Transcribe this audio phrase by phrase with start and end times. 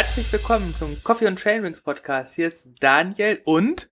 [0.00, 2.34] Herzlich willkommen zum Coffee und Trainwings Podcast.
[2.34, 3.90] Hier ist Daniel und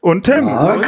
[0.00, 0.46] und Tim.
[0.46, 0.86] Und,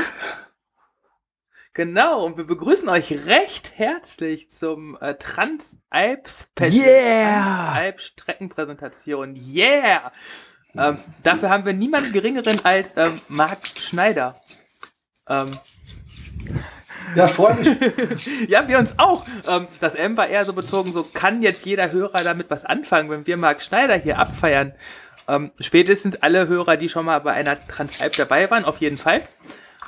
[1.74, 6.72] genau, und wir begrüßen euch recht herzlich zum äh, Transalp Special.
[6.72, 7.64] Yeah!
[7.72, 9.34] Transalp Streckenpräsentation.
[9.34, 10.12] Yeah!
[10.76, 14.40] Ähm, dafür haben wir niemanden geringeren als ähm, Marc Schneider.
[15.28, 15.50] Ähm,
[17.14, 18.48] ja, ich freue mich.
[18.48, 19.24] ja, wir uns auch.
[19.48, 23.10] Ähm, das M war eher so bezogen, so kann jetzt jeder Hörer damit was anfangen,
[23.10, 24.72] wenn wir Marc Schneider hier abfeiern.
[25.28, 29.22] Ähm, spätestens alle Hörer, die schon mal bei einer Transalp dabei waren, auf jeden Fall.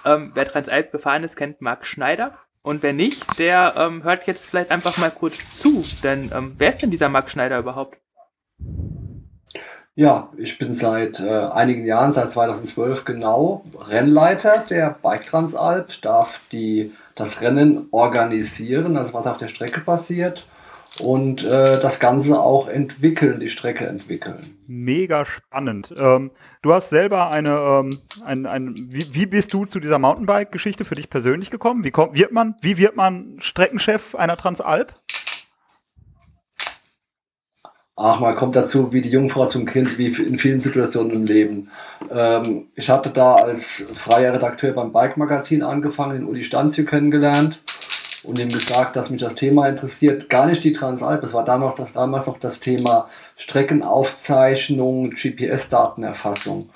[0.05, 2.39] Ähm, wer Transalp gefahren ist, kennt Marc Schneider.
[2.63, 5.83] Und wer nicht, der ähm, hört jetzt vielleicht einfach mal kurz zu.
[6.03, 7.99] Denn ähm, wer ist denn dieser Marc Schneider überhaupt?
[9.97, 16.49] Ja, ich bin seit äh, einigen Jahren, seit 2012 genau, Rennleiter der Bike Transalp, darf
[16.51, 20.47] die, das Rennen organisieren, also was auf der Strecke passiert
[21.01, 24.57] und äh, das Ganze auch entwickeln, die Strecke entwickeln.
[24.67, 25.93] Mega spannend.
[25.97, 26.31] Ähm,
[26.63, 30.95] du hast selber eine, ähm, ein, ein, wie, wie bist du zu dieser Mountainbike-Geschichte für
[30.95, 31.85] dich persönlich gekommen?
[31.85, 34.95] Wie kommt, wird man, wie wird man Streckenchef einer Transalp?
[37.97, 41.71] Ach, mal kommt dazu wie die Jungfrau zum Kind, wie in vielen Situationen im Leben.
[42.11, 47.63] Ähm, ich hatte da als freier Redakteur beim Bike Magazin angefangen, den Uli Stanzio kennengelernt
[48.25, 50.29] und ihm gesagt, dass mich das Thema interessiert.
[50.29, 56.71] Gar nicht die Transalp, es war damals, das, damals noch das Thema Streckenaufzeichnung, GPS-Datenerfassung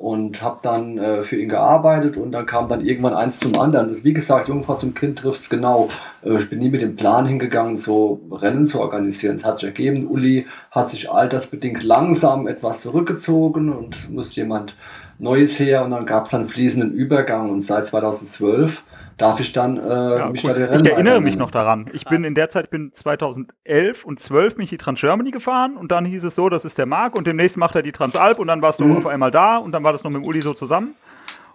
[0.00, 4.02] und habe dann äh, für ihn gearbeitet und dann kam dann irgendwann eins zum anderen.
[4.02, 5.90] Wie gesagt, Jungfrau zum Kind trifft es genau.
[6.24, 9.36] Äh, ich bin nie mit dem Plan hingegangen, so Rennen zu organisieren.
[9.36, 14.74] Es hat sich ergeben, Uli hat sich altersbedingt langsam etwas zurückgezogen und muss jemand
[15.20, 18.84] Neues her und dann gab es dann fließenden Übergang und seit 2012
[19.18, 20.54] darf ich dann äh, ja, mich cool.
[20.54, 21.84] da der Rennen Ich erinnere mich noch daran.
[21.92, 25.76] Ich bin in der Zeit, ich bin 2011 und 12 mich die Trans Germany gefahren
[25.76, 28.38] und dann hieß es so, das ist der Marc und demnächst macht er die Transalp
[28.38, 28.96] und dann warst du mhm.
[28.96, 30.94] auf einmal da und dann war das noch mit dem Uli so zusammen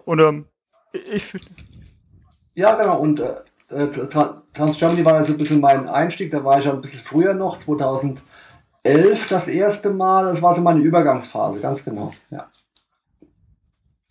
[0.04, 0.46] und ähm,
[0.92, 1.24] ich
[2.54, 3.34] ja genau und äh,
[3.70, 6.80] äh Trans Germany war ja so ein bisschen mein Einstieg, da war ich ja ein
[6.80, 8.22] bisschen früher noch, 2011
[9.28, 12.46] das erste Mal, das war so meine Übergangsphase, ganz genau, ja.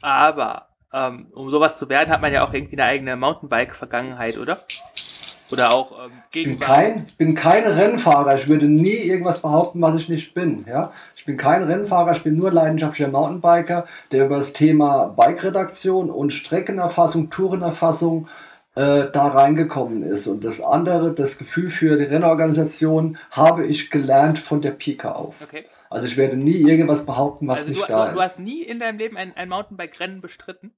[0.01, 4.59] Aber ähm, um sowas zu werden, hat man ja auch irgendwie eine eigene Mountainbike-Vergangenheit, oder?
[5.51, 7.03] Oder auch ähm, Gegenwart.
[7.07, 8.33] Ich bin kein Rennfahrer.
[8.35, 10.65] Ich würde nie irgendwas behaupten, was ich nicht bin.
[10.67, 10.91] Ja?
[11.15, 16.33] Ich bin kein Rennfahrer, ich bin nur leidenschaftlicher Mountainbiker, der über das Thema Bike-Redaktion und
[16.33, 18.27] Streckenerfassung, Tourenerfassung
[18.75, 20.27] äh, da reingekommen ist.
[20.27, 25.43] Und das andere, das Gefühl für die Rennorganisation, habe ich gelernt von der Pika auf.
[25.43, 25.65] Okay.
[25.95, 28.17] Also ich werde nie irgendwas behaupten, was also nicht du, da du, ist.
[28.17, 30.73] Du hast nie in deinem Leben ein, ein Mountainbike-Rennen bestritten?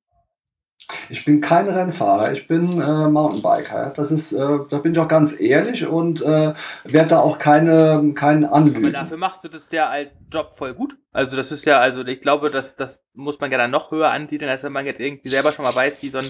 [1.09, 3.91] Ich bin kein Rennfahrer, ich bin äh, Mountainbiker.
[3.95, 8.13] Das ist, äh, da bin ich auch ganz ehrlich und äh, werde da auch keine,
[8.13, 8.85] keinen anlügen.
[8.85, 10.95] Aber dafür machst du das ja als Job voll gut.
[11.11, 14.11] Also das ist ja, also ich glaube, das, das muss man ja dann noch höher
[14.11, 16.29] ansiedeln, als wenn man jetzt irgendwie selber schon mal weiß, wie so ein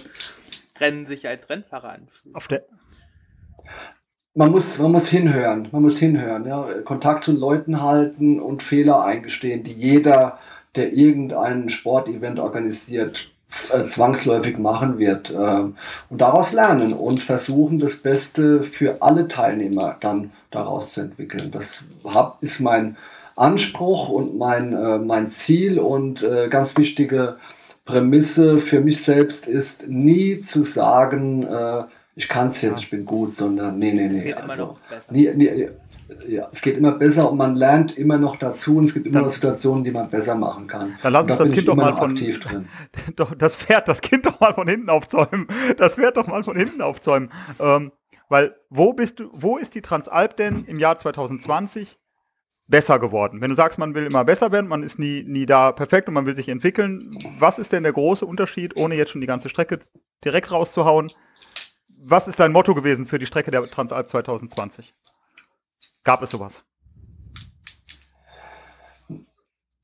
[0.79, 2.33] Rennen sich als Rennfahrer anfühlt.
[2.33, 2.63] Auf der
[4.37, 6.63] man muss, man muss hinhören, man muss hinhören, ja?
[6.85, 10.37] Kontakt zu Leuten halten und Fehler eingestehen, die jeder,
[10.75, 13.31] der irgendein Sportevent organisiert,
[13.73, 15.31] äh, zwangsläufig machen wird.
[15.31, 15.33] Äh,
[16.09, 21.49] und daraus lernen und versuchen, das Beste für alle Teilnehmer dann daraus zu entwickeln.
[21.49, 21.85] Das
[22.41, 22.95] ist mein
[23.35, 27.37] Anspruch und mein, äh, mein Ziel und äh, ganz wichtige
[27.85, 31.47] Prämisse für mich selbst ist, nie zu sagen,
[32.17, 34.33] ich kann es jetzt, ich bin gut, sondern nee, nee, nee.
[34.33, 34.75] Also,
[35.11, 35.69] nie, nie,
[36.27, 39.21] ja, es geht immer besser und man lernt immer noch dazu und es gibt immer
[39.21, 40.95] noch Situationen, die man besser machen kann.
[41.03, 42.15] Dann lass uns da das Kind doch mal von
[43.15, 45.45] doch, das Pferd, das Kind doch mal von hinten aufzäumen.
[45.77, 47.29] Das Pferd doch mal von hinten aufzäumen.
[47.59, 47.91] Ähm,
[48.29, 51.99] weil wo bist du, wo ist die Transalp denn im Jahr 2020
[52.65, 53.41] besser geworden?
[53.41, 56.15] Wenn du sagst, man will immer besser werden, man ist nie, nie da perfekt und
[56.15, 59.49] man will sich entwickeln, was ist denn der große Unterschied, ohne jetzt schon die ganze
[59.49, 59.77] Strecke
[60.25, 61.11] direkt rauszuhauen?
[61.99, 64.93] Was ist dein Motto gewesen für die Strecke der Transalp 2020?
[66.03, 66.63] Gab es sowas?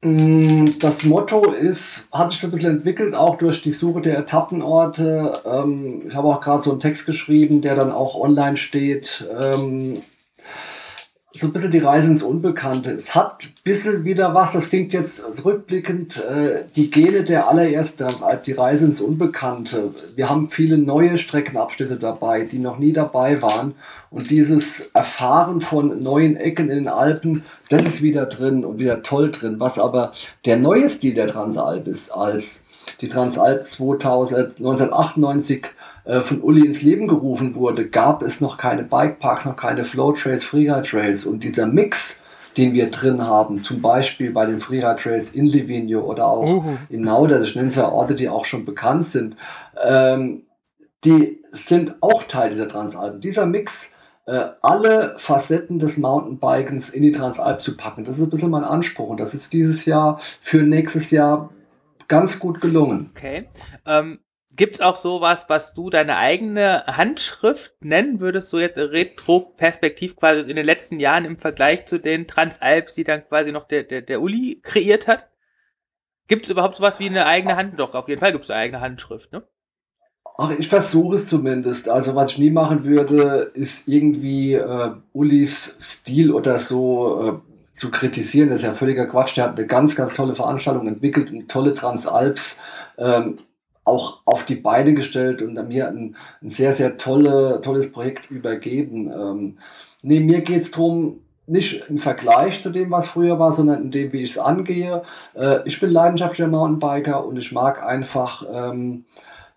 [0.02, 4.20] Mm, das Motto ist, hat sich so ein bisschen entwickelt, auch durch die Suche der
[4.20, 5.34] Etappenorte.
[5.46, 9.28] Ähm, ich habe auch gerade so einen Text geschrieben, der dann auch online steht.
[11.36, 12.92] So ein bisschen die Reise ins Unbekannte.
[12.92, 18.08] Es hat ein bisschen wieder was, das klingt jetzt rückblickend, äh, die Gene der allerersten,
[18.46, 19.96] die Reise ins Unbekannte.
[20.16, 23.74] Wir haben viele neue Streckenabschnitte dabei, die noch nie dabei waren.
[24.12, 29.02] Und dieses Erfahren von neuen Ecken in den Alpen, das ist wieder drin und wieder
[29.02, 29.56] toll drin.
[29.60, 30.12] Was aber
[30.46, 32.63] der neue Stil der Transalp ist, als
[33.02, 35.66] die Transalp 2000, 1998
[36.06, 40.12] äh, von Uli ins Leben gerufen wurde, gab es noch keine Bikeparks, noch keine Flow
[40.12, 42.20] Trails, Freeride Trails und dieser Mix
[42.58, 46.78] den wir drin haben, zum Beispiel bei den Freeride Trails in Livigno oder auch uh.
[46.90, 49.38] in Nauda, das nennen zwei Orte, die auch schon bekannt sind,
[49.84, 50.44] ähm,
[51.04, 53.22] die sind auch Teil dieser Transalpen.
[53.22, 53.92] Dieser Mix,
[54.26, 58.64] äh, alle Facetten des Mountainbikens in die Transalp zu packen, das ist ein bisschen mein
[58.64, 61.50] Anspruch und das ist dieses Jahr für nächstes Jahr
[62.08, 63.12] ganz gut gelungen.
[63.16, 63.50] Okay.
[63.86, 64.20] Ähm,
[64.56, 70.42] Gibt es auch sowas, was du deine eigene Handschrift nennen würdest, so jetzt retro-perspektiv quasi
[70.42, 74.04] in den letzten Jahren im Vergleich zu den Transalps, die dann quasi noch der, der,
[74.04, 75.28] der Uli kreiert hat?
[76.28, 77.80] Gibt es überhaupt sowas wie eine eigene Hand?
[77.80, 79.44] Doch, auf jeden Fall gibt es eine eigene Handschrift, ne?
[80.38, 81.90] Ach, ich versuche es zumindest.
[81.90, 87.92] Also was ich nie machen würde, ist irgendwie äh, Ulis Stil oder so äh, zu
[87.92, 88.50] kritisieren.
[88.50, 89.38] Das ist ja völliger Quatsch.
[89.38, 92.62] Der hat eine ganz, ganz tolle Veranstaltung entwickelt, eine tolle Transalps.
[92.98, 93.40] Ähm,
[93.86, 99.12] auch auf die Beine gestellt und mir ein, ein sehr, sehr tolle, tolles Projekt übergeben.
[99.12, 99.58] Ähm,
[100.02, 103.92] nee, mir geht es darum, nicht im Vergleich zu dem, was früher war, sondern in
[103.92, 105.04] dem, wie ich es angehe.
[105.34, 109.04] Äh, ich bin leidenschaftlicher Mountainbiker und ich mag einfach ähm,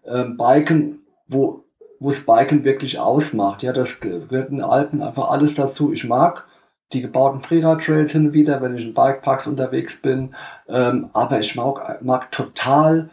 [0.05, 1.63] ähm, Biken, wo
[2.01, 3.63] es Biken wirklich ausmacht.
[3.63, 5.93] Ja, das gehört in den Alpen einfach alles dazu.
[5.93, 6.45] Ich mag
[6.93, 10.35] die gebauten Freeride-Trails hin und wieder, wenn ich in Bikeparks unterwegs bin.
[10.69, 13.11] Ähm, aber ich mag, mag total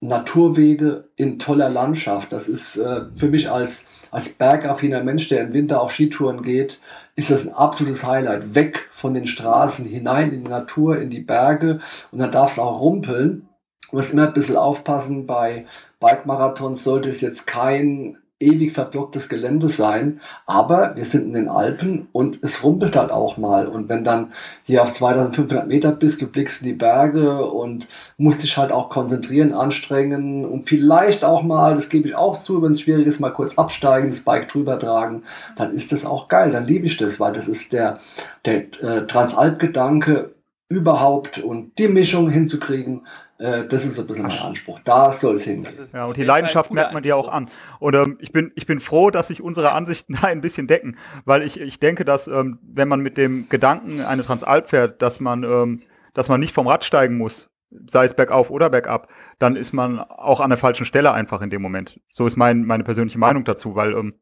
[0.00, 2.32] Naturwege in toller Landschaft.
[2.32, 6.80] Das ist äh, für mich als, als bergaffiner Mensch, der im Winter auf Skitouren geht,
[7.16, 8.54] ist das ein absolutes Highlight.
[8.54, 11.80] Weg von den Straßen, hinein in die Natur, in die Berge
[12.12, 13.48] und dann darfst du auch rumpeln.
[13.90, 15.64] Du musst immer ein bisschen aufpassen, bei
[16.00, 22.08] Bike-Marathons sollte es jetzt kein ewig verblocktes Gelände sein, aber wir sind in den Alpen
[22.12, 23.66] und es rumpelt halt auch mal.
[23.66, 27.88] Und wenn dann hier auf 2500 Meter bist, du blickst in die Berge und
[28.18, 32.62] musst dich halt auch konzentrieren, anstrengen und vielleicht auch mal, das gebe ich auch zu,
[32.62, 35.22] wenn es schwierig ist, mal kurz absteigen, das Bike drüber tragen,
[35.56, 37.98] dann ist das auch geil, dann liebe ich das, weil das ist der,
[38.44, 40.34] der äh, Transalp-Gedanke
[40.68, 43.06] überhaupt und die Mischung hinzukriegen,
[43.38, 44.80] äh, das ist so ein bisschen mein Anspruch.
[44.84, 45.74] Da soll es hingehen.
[45.92, 47.46] Ja, und die Leidenschaft merkt man dir auch an.
[47.78, 50.96] Und ähm, ich, bin, ich bin froh, dass sich unsere Ansichten da ein bisschen decken,
[51.24, 55.20] weil ich, ich denke, dass ähm, wenn man mit dem Gedanken eine Transalp fährt, dass
[55.20, 55.82] man, ähm,
[56.14, 57.50] dass man nicht vom Rad steigen muss,
[57.90, 61.50] sei es bergauf oder bergab, dann ist man auch an der falschen Stelle einfach in
[61.50, 62.00] dem Moment.
[62.10, 64.14] So ist mein, meine persönliche Meinung dazu, weil ähm,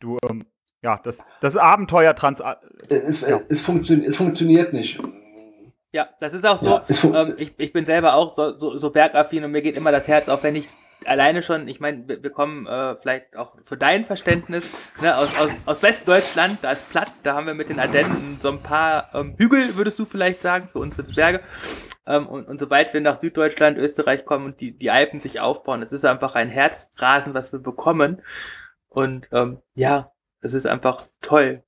[0.00, 0.46] du, ähm,
[0.80, 2.58] ja, das, das Abenteuer Transalp.
[2.88, 3.40] Es, ja.
[3.48, 5.00] es, funktio es funktioniert nicht.
[5.92, 6.80] Ja, das ist auch so.
[6.88, 9.92] Ja, ähm, ich, ich bin selber auch so, so, so bergaffin und mir geht immer
[9.92, 10.68] das Herz auf, wenn ich
[11.04, 14.64] alleine schon, ich meine, wir, wir kommen äh, vielleicht auch für dein Verständnis
[15.00, 18.48] ne, aus, aus, aus Westdeutschland, da ist platt, da haben wir mit den Ardennen so
[18.48, 21.40] ein paar ähm, Hügel, würdest du vielleicht sagen, für uns sind es Berge.
[22.06, 25.82] Ähm, und, und sobald wir nach Süddeutschland, Österreich kommen und die, die Alpen sich aufbauen,
[25.82, 28.22] es ist einfach ein Herzrasen, was wir bekommen.
[28.88, 31.62] Und ähm, ja, es ist einfach toll.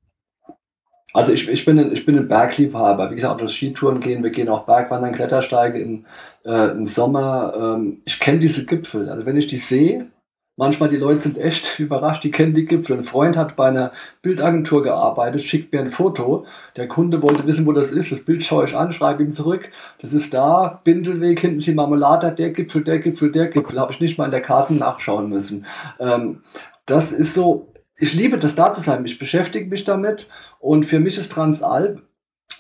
[1.14, 3.08] Also ich, ich, bin ein, ich bin ein Bergliebhaber.
[3.10, 6.04] Wie gesagt, auf Skitouren gehen, wir gehen auch Bergwandern, Klettersteige im,
[6.44, 7.54] äh, im Sommer.
[7.56, 9.08] Ähm, ich kenne diese Gipfel.
[9.08, 10.08] Also wenn ich die sehe,
[10.56, 12.98] manchmal die Leute sind echt überrascht, die kennen die Gipfel.
[12.98, 16.46] Ein Freund hat bei einer Bildagentur gearbeitet, schickt mir ein Foto.
[16.76, 18.10] Der Kunde wollte wissen, wo das ist.
[18.10, 19.70] Das Bild schaue ich an, schreibe ihm zurück.
[20.00, 23.78] Das ist da, Bindelweg, hinten ist die Marmelade, der Gipfel, der Gipfel, der Gipfel.
[23.78, 25.64] Habe ich nicht mal in der Karte nachschauen müssen.
[26.00, 26.40] Ähm,
[26.86, 29.04] das ist so, ich liebe das da zu sein.
[29.04, 32.02] Ich beschäftige mich damit und für mich ist Transalp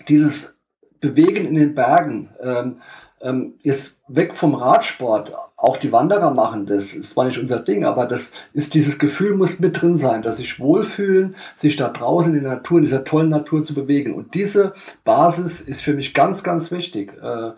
[0.08, 0.58] dieses
[1.00, 2.30] Bewegen in den Bergen.
[2.40, 2.76] Ähm,
[3.20, 5.34] ähm, jetzt weg vom Radsport.
[5.56, 6.94] Auch die Wanderer machen das.
[6.94, 10.36] Ist zwar nicht unser Ding, aber das ist dieses Gefühl muss mit drin sein, dass
[10.36, 14.14] sich wohlfühlen, sich da draußen in der Natur, in dieser tollen Natur zu bewegen.
[14.14, 14.72] Und diese
[15.04, 17.14] Basis ist für mich ganz, ganz wichtig.
[17.20, 17.52] Äh,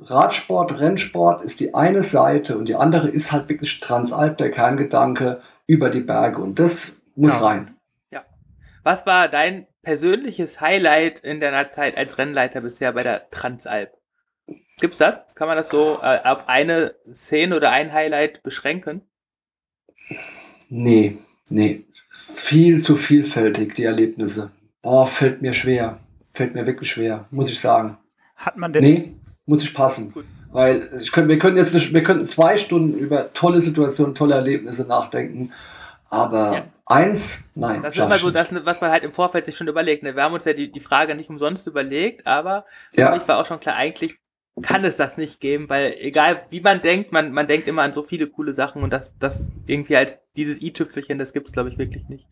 [0.00, 5.40] Radsport, Rennsport ist die eine Seite und die andere ist halt wirklich Transalp, der Kerngedanke
[5.66, 6.40] über die Berge.
[6.40, 7.46] Und das muss ja.
[7.46, 7.76] rein.
[8.10, 8.24] Ja.
[8.82, 13.92] Was war dein persönliches Highlight in deiner Zeit als Rennleiter bisher bei der Transalp?
[14.80, 15.24] Gibt's das?
[15.34, 19.02] Kann man das so äh, auf eine Szene oder ein Highlight beschränken?
[20.68, 21.84] Nee, nee.
[22.10, 24.50] Viel zu vielfältig, die Erlebnisse.
[24.82, 25.98] Boah, fällt mir schwer.
[26.32, 27.98] Fällt mir wirklich schwer, muss ich sagen.
[28.36, 28.84] Hat man denn.
[28.84, 30.12] Nee, muss ich passen.
[30.12, 30.24] Gut.
[30.52, 34.84] Weil ich könnt, wir können jetzt wir könnten zwei Stunden über tolle Situationen, tolle Erlebnisse
[34.86, 35.52] nachdenken.
[36.08, 36.64] Aber ja.
[36.88, 37.82] Eins, nein.
[37.82, 40.02] Das ist immer so das, was man halt im Vorfeld sich schon überlegt.
[40.02, 40.16] Ne?
[40.16, 43.14] Wir haben uns ja die, die Frage nicht umsonst überlegt, aber für ja.
[43.14, 44.18] mich war auch schon klar, eigentlich
[44.62, 47.92] kann es das nicht geben, weil egal wie man denkt, man, man denkt immer an
[47.92, 51.78] so viele coole Sachen und das, das irgendwie als dieses i-Tüpfelchen, das gibt's glaube ich
[51.78, 52.26] wirklich nicht.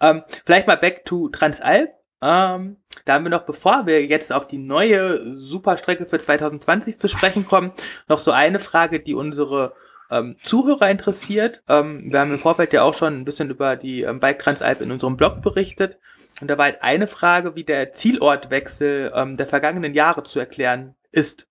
[0.00, 1.90] Ähm, vielleicht mal back to Transalp.
[2.22, 7.08] Ähm, da haben wir noch, bevor wir jetzt auf die neue Superstrecke für 2020 zu
[7.08, 7.72] sprechen kommen,
[8.08, 9.74] noch so eine Frage, die unsere
[10.10, 11.62] ähm, Zuhörer interessiert.
[11.68, 14.80] Ähm, wir haben im Vorfeld ja auch schon ein bisschen über die ähm, Bike Transalp
[14.80, 15.98] in unserem Blog berichtet.
[16.40, 20.94] Und da war halt eine Frage, wie der Zielortwechsel ähm, der vergangenen Jahre zu erklären
[21.10, 21.46] ist.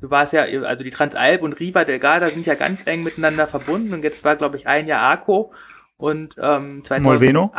[0.00, 3.46] Du warst ja, also die Transalp und Riva del Garda sind ja ganz eng miteinander
[3.46, 5.52] verbunden und jetzt war, glaube ich, ein Jahr Arco
[5.96, 7.52] und ähm, 2018 Molveno?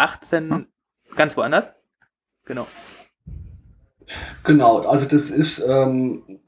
[1.16, 1.74] ganz woanders.
[2.44, 2.68] Genau.
[4.44, 6.42] Genau, also das ist ähm,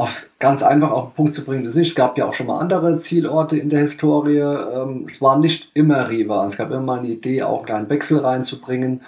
[0.00, 1.88] auf ganz einfach auf den Punkt zu bringen, das nicht.
[1.88, 4.38] Es gab ja auch schon mal andere Zielorte in der Historie.
[4.38, 6.46] Ähm, es war nicht immer Riva.
[6.46, 9.02] Es gab immer mal eine Idee, auch einen kleinen Wechsel reinzubringen.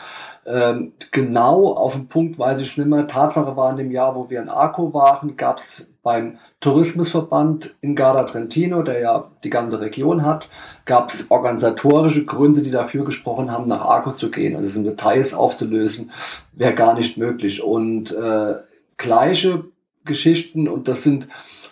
[0.45, 3.07] Ähm, genau auf den Punkt weiß ich es nicht mehr.
[3.07, 7.95] Tatsache war in dem Jahr, wo wir in Arco waren, gab es beim Tourismusverband in
[7.95, 10.51] Garda Trentino, der ja die ganze Region hat,
[10.85, 14.57] gab es organisatorische Gründe, die dafür gesprochen haben, nach Arco zu gehen.
[14.57, 16.11] Also so Details aufzulösen,
[16.53, 17.63] wäre gar nicht möglich.
[17.63, 18.57] Und äh,
[18.99, 19.65] gleiche
[20.05, 21.29] Geschichten, und das sind,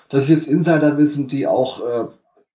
[0.08, 2.08] das ist jetzt Insiderwissen, die auch äh,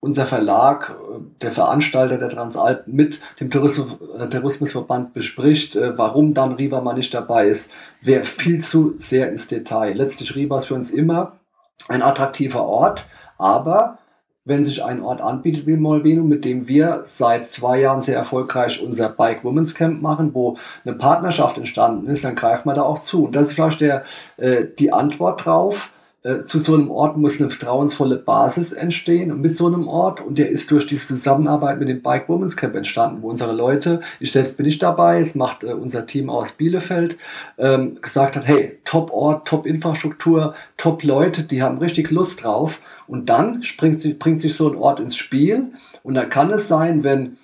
[0.05, 6.34] unser Verlag, äh, der Veranstalter der Transalp mit dem Tourismus, äh, Tourismusverband bespricht, äh, warum
[6.34, 9.94] dann Riva mal nicht dabei ist, wäre viel zu sehr ins Detail.
[9.96, 11.39] Letztlich Riva ist für uns immer
[11.88, 13.98] ein attraktiver Ort, aber
[14.45, 18.81] wenn sich ein Ort anbietet wie Molveno, mit dem wir seit zwei Jahren sehr erfolgreich
[18.81, 22.99] unser Bike Women's Camp machen, wo eine Partnerschaft entstanden ist, dann greift man da auch
[22.99, 23.25] zu.
[23.25, 24.03] Und das ist vielleicht der,
[24.37, 25.91] äh, die Antwort drauf
[26.25, 30.22] äh, zu so einem Ort muss eine vertrauensvolle Basis entstehen mit so einem Ort.
[30.22, 34.00] Und der ist durch diese Zusammenarbeit mit dem Bike Women's Camp entstanden, wo unsere Leute,
[34.20, 37.20] ich selbst bin ich dabei, es macht äh, unser Team aus Bielefeld,
[37.60, 42.82] ähm, gesagt hat, hey, top Ort, top Infrastruktur, top Leute, die haben richtig Lust drauf.
[43.05, 45.74] Und dann springt, bringt sich so ein Ort ins Spiel.
[46.01, 47.38] Und da kann es sein, wenn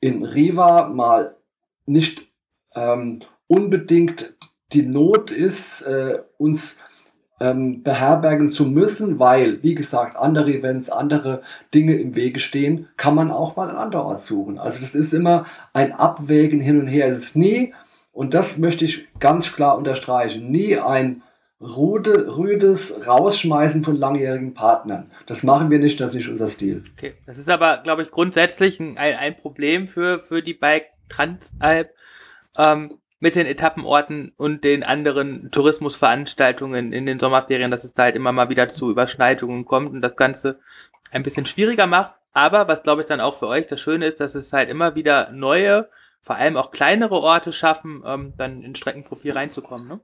[0.00, 1.36] in Riva mal
[1.86, 2.26] nicht
[2.74, 4.34] ähm, unbedingt
[4.74, 6.80] die Not ist, äh, uns
[7.40, 11.42] ähm, beherbergen zu müssen, weil, wie gesagt, andere Events, andere
[11.74, 14.58] Dinge im Wege stehen, kann man auch mal einen anderen Ort suchen.
[14.58, 17.06] Also das ist immer ein Abwägen hin und her.
[17.06, 17.74] Es ist nie,
[18.12, 21.22] und das möchte ich ganz klar unterstreichen, nie ein
[21.60, 25.10] rude, rüdes Rausschmeißen von langjährigen Partnern.
[25.26, 26.84] Das machen wir nicht, das ist nicht unser Stil.
[26.96, 31.90] Okay, das ist aber, glaube ich, grundsätzlich ein, ein Problem für, für die Bike Transalp.
[32.58, 38.16] Ähm, mit den Etappenorten und den anderen Tourismusveranstaltungen in den Sommerferien, dass es da halt
[38.16, 40.58] immer mal wieder zu Überschneidungen kommt und das Ganze
[41.10, 42.14] ein bisschen schwieriger macht.
[42.32, 44.94] Aber was glaube ich dann auch für euch das Schöne ist, dass es halt immer
[44.94, 45.88] wieder neue,
[46.20, 49.88] vor allem auch kleinere Orte schaffen, ähm, dann in Streckenprofil reinzukommen.
[49.88, 50.00] Ne?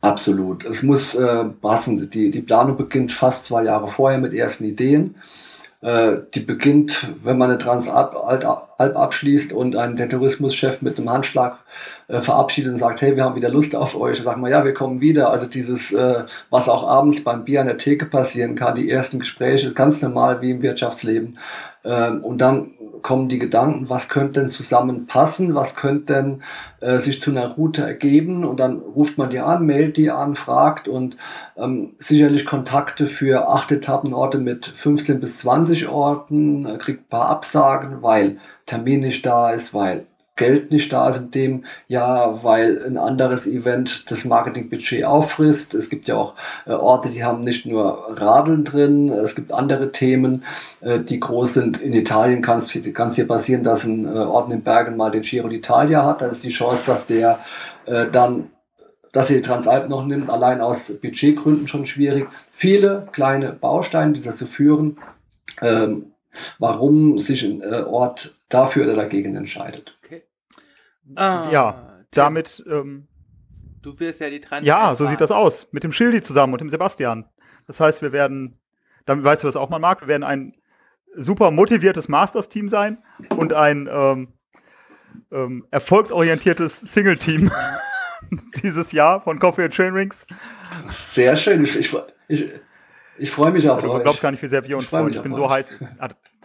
[0.00, 0.64] Absolut.
[0.64, 2.10] Es muss äh, passen.
[2.10, 5.14] Die, die Planung beginnt fast zwei Jahre vorher mit ersten Ideen.
[5.80, 7.58] Äh, die beginnt, wenn man eine
[8.78, 11.58] Transalp abschließt und ein, der Tourismuschef mit einem Handschlag
[12.06, 14.18] äh, verabschiedet und sagt, hey, wir haben wieder Lust auf euch.
[14.18, 15.30] Dann sagen wir, ja, wir kommen wieder.
[15.30, 19.18] Also dieses, äh, was auch abends beim Bier an der Theke passieren kann, die ersten
[19.18, 21.38] Gespräche, ganz normal wie im Wirtschaftsleben.
[21.84, 26.42] Ähm, und dann kommen die Gedanken, was könnte denn zusammenpassen, was könnte denn
[26.80, 30.34] äh, sich zu einer Route ergeben und dann ruft man die an, meldet die an,
[30.34, 31.16] fragt und
[31.56, 37.28] ähm, sicherlich Kontakte für acht Etappenorte mit 15 bis 20 Orten, äh, kriegt ein paar
[37.30, 40.06] Absagen, weil Termin nicht da ist, weil
[40.38, 45.74] Geld nicht da ist in dem Jahr, weil ein anderes Event das Marketingbudget auffrisst.
[45.74, 46.34] Es gibt ja auch
[46.64, 50.44] äh, Orte, die haben nicht nur Radeln drin, es gibt andere Themen,
[50.80, 51.80] äh, die groß sind.
[51.80, 55.22] In Italien kann es hier passieren, dass ein äh, Ort in den Bergen mal den
[55.22, 56.22] Giro d'Italia hat.
[56.22, 57.40] Da ist die Chance, dass der
[57.86, 58.50] äh, dann
[59.10, 62.28] dass ihr die Transalp noch nimmt, allein aus Budgetgründen schon schwierig.
[62.52, 64.98] Viele kleine Bausteine, die dazu führen,
[65.62, 66.12] ähm,
[66.58, 69.98] warum sich ein äh, Ort dafür oder dagegen entscheidet.
[70.04, 70.22] Okay.
[71.16, 72.62] Ah, ja, damit.
[72.68, 73.08] Ähm,
[73.82, 75.66] du wirst ja die Trans Ja, so sieht das aus.
[75.72, 77.24] Mit dem Schildi zusammen und dem Sebastian.
[77.66, 78.58] Das heißt, wir werden,
[79.06, 80.54] damit weißt du, was auch mal mag, wir werden ein
[81.16, 82.98] super motiviertes Masters-Team sein
[83.36, 84.28] und ein ähm,
[85.30, 87.50] ähm, erfolgsorientiertes Single-Team
[88.62, 90.26] dieses Jahr von Coffee and Chain Rings.
[90.88, 91.62] Sehr schön.
[91.62, 91.94] Ich, ich,
[92.28, 92.50] ich,
[93.18, 93.94] ich freue mich auf also, euch.
[93.94, 95.08] Man glaubt gar nicht, wie sehr wir uns ich freuen.
[95.08, 95.78] Ich bin so heiß.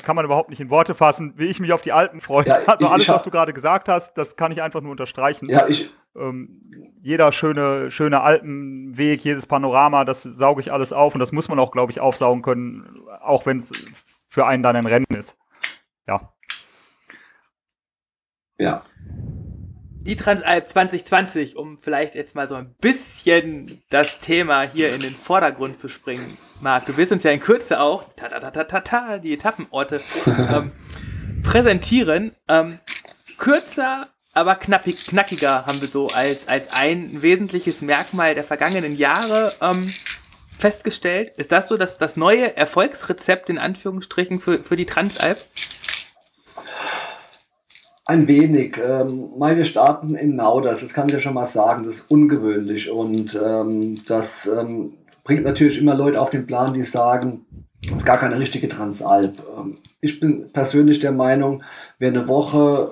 [0.02, 2.46] Kann man überhaupt nicht in Worte fassen, wie ich mich auf die Alpen freue.
[2.48, 4.92] Ja, also ich, alles, ich was du gerade gesagt hast, das kann ich einfach nur
[4.92, 5.50] unterstreichen.
[5.50, 6.62] Ja, ich, ähm,
[7.02, 11.60] jeder schöne, schöne Alpenweg, jedes Panorama, das sauge ich alles auf und das muss man
[11.60, 13.72] auch, glaube ich, aufsaugen können, auch wenn es
[14.28, 15.38] für einen dann ein Rennen ist.
[16.08, 16.34] Ja.
[18.58, 18.84] Ja
[20.06, 25.16] die Transalp 2020, um vielleicht jetzt mal so ein bisschen das Thema hier in den
[25.16, 28.64] Vordergrund zu springen, Marc, du wirst uns ja in Kürze auch ta ta ta ta
[28.64, 30.72] ta, ta die Etappenorte ähm,
[31.42, 32.34] präsentieren.
[32.50, 32.80] Ähm,
[33.38, 39.52] kürzer, aber knappig, knackiger haben wir so als, als ein wesentliches Merkmal der vergangenen Jahre
[39.62, 39.88] ähm,
[40.58, 41.34] festgestellt.
[41.36, 45.38] Ist das so das, das neue Erfolgsrezept in Anführungsstrichen für, für die Transalp?
[48.06, 48.78] Ein wenig.
[48.78, 52.12] Ähm, mal wir starten in Nauders, das kann ich ja schon mal sagen, das ist
[52.12, 54.94] ungewöhnlich und ähm, das ähm,
[55.24, 57.46] bringt natürlich immer Leute auf den Plan, die sagen,
[57.86, 59.42] es ist gar keine richtige Transalp.
[59.58, 61.64] Ähm, ich bin persönlich der Meinung,
[61.98, 62.92] wer eine Woche,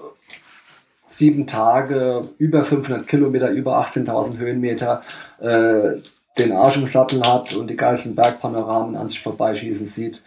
[1.07, 5.01] sieben Tage, über 500 Kilometer, über 18.000 Höhenmeter
[5.39, 5.97] äh,
[6.37, 10.23] den Arsch im Sattel hat und die geilsten Bergpanoramen an sich vorbeischießen sieht,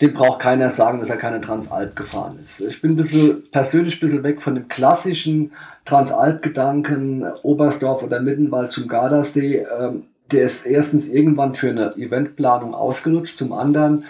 [0.00, 2.60] dem braucht keiner sagen, dass er keine Transalp gefahren ist.
[2.60, 5.52] Ich bin ein bisschen, persönlich ein bisschen weg von dem klassischen
[5.84, 9.66] Transalp-Gedanken, Oberstdorf oder Mittenwald zum Gardasee.
[9.78, 14.04] Ähm, der ist erstens irgendwann für eine Eventplanung ausgelutscht, zum anderen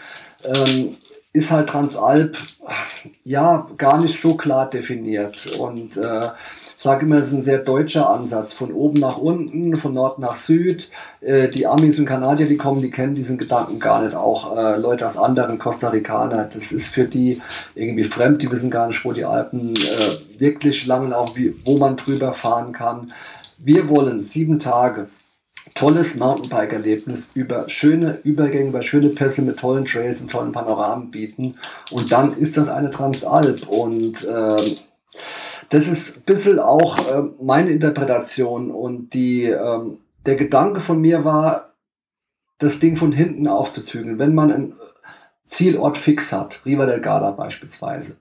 [0.45, 0.97] ähm,
[1.35, 2.39] ist halt Transalp
[3.25, 5.59] ja gar nicht so klar definiert.
[5.59, 6.27] Und äh,
[6.77, 10.21] ich sage immer, es ist ein sehr deutscher Ansatz, von oben nach unten, von Nord
[10.21, 10.91] nach Süd.
[11.21, 14.15] Äh, die Amis und Kanadier, die kommen, die kennen diesen Gedanken gar nicht.
[14.15, 17.43] Auch äh, Leute aus anderen, Costa Ricaner, das ist für die
[17.75, 21.97] irgendwie fremd, die wissen gar nicht, wo die Alpen äh, wirklich langlaufen, wie, wo man
[21.97, 23.13] drüber fahren kann.
[23.59, 25.09] Wir wollen sieben Tage
[25.75, 31.59] tolles Mountainbike-Erlebnis über schöne Übergänge, über schöne Pässe mit tollen Trails und tollen Panoramen bieten.
[31.91, 33.67] Und dann ist das eine Transalp.
[33.69, 34.77] Und äh,
[35.71, 38.71] das ist ein bisschen auch äh, meine Interpretation.
[38.71, 39.81] Und die, äh,
[40.27, 41.75] der Gedanke von mir war,
[42.59, 44.19] das Ding von hinten aufzuzügeln.
[44.19, 44.75] Wenn man einen
[45.47, 48.17] Zielort fix hat, Riva del Garda beispielsweise,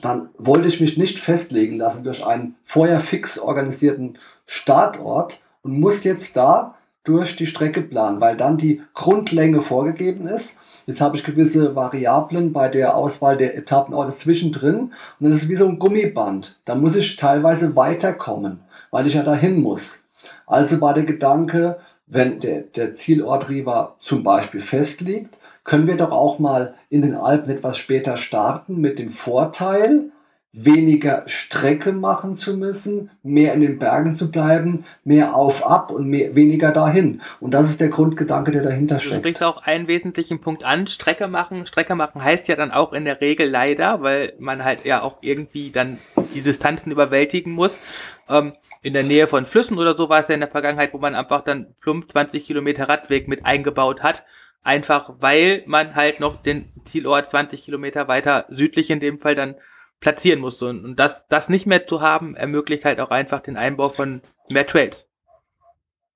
[0.00, 6.04] dann wollte ich mich nicht festlegen lassen durch einen vorher fix organisierten Startort, und musst
[6.04, 10.58] jetzt da durch die Strecke planen, weil dann die Grundlänge vorgegeben ist.
[10.86, 15.56] Jetzt habe ich gewisse Variablen bei der Auswahl der Etappenorte zwischendrin und das ist wie
[15.56, 16.58] so ein Gummiband.
[16.64, 20.04] Da muss ich teilweise weiterkommen, weil ich ja dahin muss.
[20.46, 26.10] Also war der Gedanke, wenn der, der Zielort Riva zum Beispiel festliegt, können wir doch
[26.10, 30.10] auch mal in den Alpen etwas später starten mit dem Vorteil,
[30.54, 36.06] weniger Strecke machen zu müssen, mehr in den Bergen zu bleiben, mehr auf, ab und
[36.06, 37.22] mehr, weniger dahin.
[37.40, 39.14] Und das ist der Grundgedanke, der dahinter steckt.
[39.14, 40.86] Du sprichst auch einen wesentlichen Punkt an.
[40.86, 41.66] Strecke machen.
[41.66, 45.16] Strecke machen heißt ja dann auch in der Regel leider, weil man halt ja auch
[45.22, 45.98] irgendwie dann
[46.34, 47.80] die Distanzen überwältigen muss.
[48.28, 50.98] Ähm, in der Nähe von Flüssen oder so war es ja in der Vergangenheit, wo
[50.98, 54.22] man einfach dann plump 20 Kilometer Radweg mit eingebaut hat.
[54.64, 59.54] Einfach weil man halt noch den Zielort 20 Kilometer weiter südlich in dem Fall dann
[60.02, 60.66] platzieren musste.
[60.66, 64.20] Und, und das, das nicht mehr zu haben, ermöglicht halt auch einfach den Einbau von
[64.50, 65.06] mehr Trails.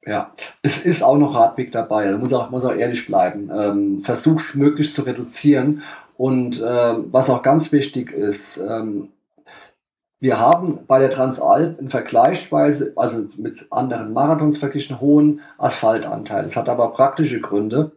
[0.05, 3.51] Ja, es ist auch noch Radweg dabei, da muss auch, muss auch ehrlich bleiben.
[3.53, 5.83] Ähm, Versuch's möglichst zu reduzieren.
[6.17, 9.09] Und ähm, was auch ganz wichtig ist, ähm,
[10.21, 16.43] wir haben bei der Transalp einen vergleichsweise, also mit anderen Marathons verglichen, hohen Asphaltanteil.
[16.45, 17.93] Das hat aber praktische Gründe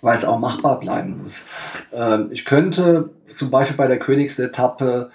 [0.00, 1.46] weil es auch machbar bleiben muss.
[1.92, 5.10] Ähm, ich könnte zum Beispiel bei der Königsetappe,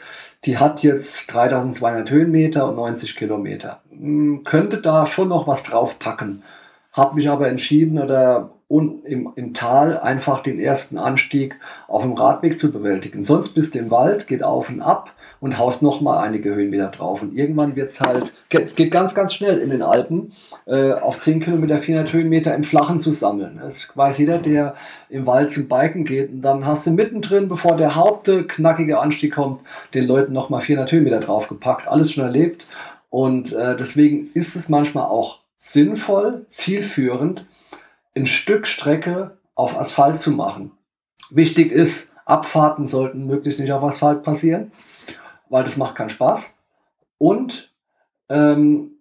[0.45, 6.43] die hat jetzt 3200 Höhenmeter und 90 Kilometer, hm, könnte da schon noch was draufpacken.
[6.91, 12.13] Habe mich aber entschieden oder und im, im Tal einfach den ersten Anstieg auf dem
[12.13, 13.23] Radweg zu bewältigen.
[13.23, 17.21] Sonst bist du im Wald, geht auf und ab und haust nochmal einige Höhenmeter drauf.
[17.21, 20.31] Und irgendwann wird es halt, es geht ganz, ganz schnell in den Alpen,
[20.65, 23.59] äh, auf 10 Kilometer 400 Höhenmeter im Flachen zu sammeln.
[23.61, 24.73] Das weiß jeder, der
[25.07, 26.31] im Wald zum Biken geht.
[26.31, 29.61] Und dann hast du mittendrin, bevor der Haupte knackige Anstieg kommt,
[29.93, 31.87] den Leuten nochmal 400 Höhenmeter draufgepackt.
[31.87, 32.65] Alles schon erlebt.
[33.11, 37.45] Und äh, deswegen ist es manchmal auch sinnvoll, zielführend,
[38.15, 40.71] ein Stück Strecke auf Asphalt zu machen.
[41.29, 44.71] Wichtig ist, Abfahrten sollten möglichst nicht auf Asphalt passieren,
[45.49, 46.57] weil das macht keinen Spaß.
[47.17, 47.73] Und
[48.29, 48.91] ähm,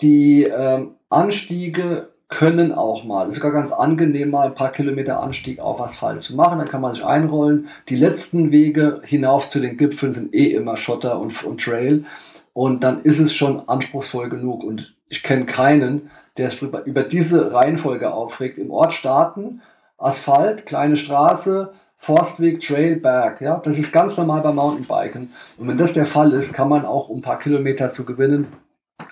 [0.00, 5.60] die ähm, Anstiege können auch mal, ist sogar ganz angenehm, mal ein paar Kilometer Anstieg
[5.60, 6.58] auf Asphalt zu machen.
[6.58, 7.68] Dann kann man sich einrollen.
[7.88, 12.04] Die letzten Wege hinauf zu den Gipfeln sind eh immer Schotter und, und Trail.
[12.52, 14.62] Und dann ist es schon anspruchsvoll genug.
[14.62, 18.58] Und ich kenne keinen, der sich über, diese Reihenfolge aufregt.
[18.58, 19.62] Im Ort starten,
[19.96, 23.40] Asphalt, kleine Straße, Forstweg, Trail, Berg.
[23.40, 23.56] Ja?
[23.58, 25.32] Das ist ganz normal beim Mountainbiken.
[25.58, 28.52] Und wenn das der Fall ist, kann man auch, um ein paar Kilometer zu gewinnen,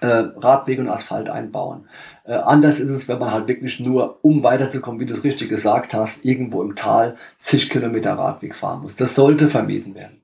[0.00, 1.88] äh, Radweg und Asphalt einbauen.
[2.24, 5.48] Äh, anders ist es, wenn man halt wirklich nur, um weiterzukommen, wie du es richtig
[5.48, 8.96] gesagt hast, irgendwo im Tal zig Kilometer Radweg fahren muss.
[8.96, 10.22] Das sollte vermieden werden.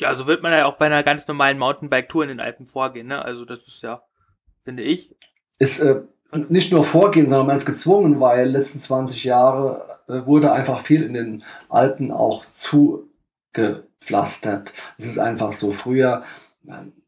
[0.00, 3.08] Ja, so wird man ja auch bei einer ganz normalen Mountainbike-Tour in den Alpen vorgehen.
[3.08, 3.22] Ne?
[3.24, 4.02] Also das ist ja
[4.68, 5.14] finde ich.
[5.58, 6.02] Ist äh,
[6.50, 11.02] nicht nur vorgehen, sondern man ist gezwungen, weil letzten 20 Jahre äh, wurde einfach viel
[11.02, 14.74] in den Alpen auch zugepflastert.
[14.98, 15.72] Es ist einfach so.
[15.72, 16.22] Früher,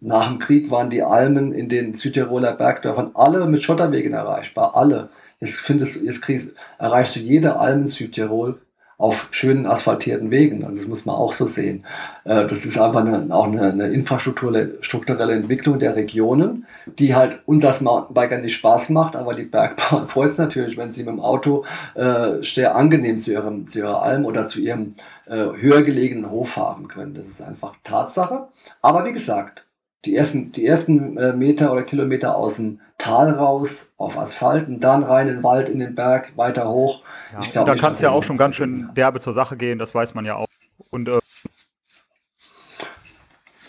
[0.01, 4.75] nach dem Krieg, waren die Almen in den Südtiroler Bergdörfern alle mit Schotterwegen erreichbar.
[4.75, 5.11] Alle.
[5.38, 8.62] Jetzt, findest, jetzt kriegst, erreichst du jede Alm in Südtirol
[9.01, 10.63] auf schönen asphaltierten Wegen.
[10.63, 11.85] Also das muss man auch so sehen.
[12.25, 16.67] Äh, das ist einfach eine, auch eine, infrastrukturelle Entwicklung der Regionen,
[16.99, 20.93] die halt uns als Mountainbiker nicht Spaß macht, aber die Bergbahn freut es natürlich, wenn
[20.93, 24.91] sie mit dem Auto äh, sehr angenehm zu, ihrem, zu ihrer Alm oder zu ihrem
[25.27, 27.15] äh, höher gelegenen Hof fahren können.
[27.15, 28.49] Das ist einfach Tatsache.
[28.83, 29.65] Aber wie gesagt,
[30.05, 34.81] die ersten, die ersten äh, Meter oder Kilometer aus dem Tal raus auf Asphalt und
[34.81, 37.03] dann rein in den Wald, in den Berg, weiter hoch.
[37.33, 39.79] Ja, ich glaub, da kann es ja auch schon ganz schön derbe zur Sache gehen,
[39.79, 40.47] das weiß man ja auch.
[40.91, 41.19] Und äh,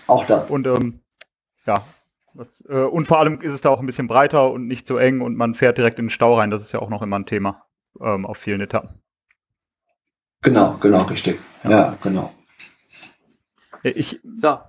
[0.07, 0.49] auch das.
[0.49, 0.99] Und ähm,
[1.65, 1.83] ja,
[2.33, 4.97] das, äh, und vor allem ist es da auch ein bisschen breiter und nicht so
[4.97, 6.51] eng und man fährt direkt in den Stau rein.
[6.51, 7.65] Das ist ja auch noch immer ein Thema
[8.01, 9.01] ähm, auf vielen Etappen.
[10.41, 11.39] Genau, genau, richtig.
[11.63, 12.33] Ja, ja genau.
[13.83, 14.59] Ich, so,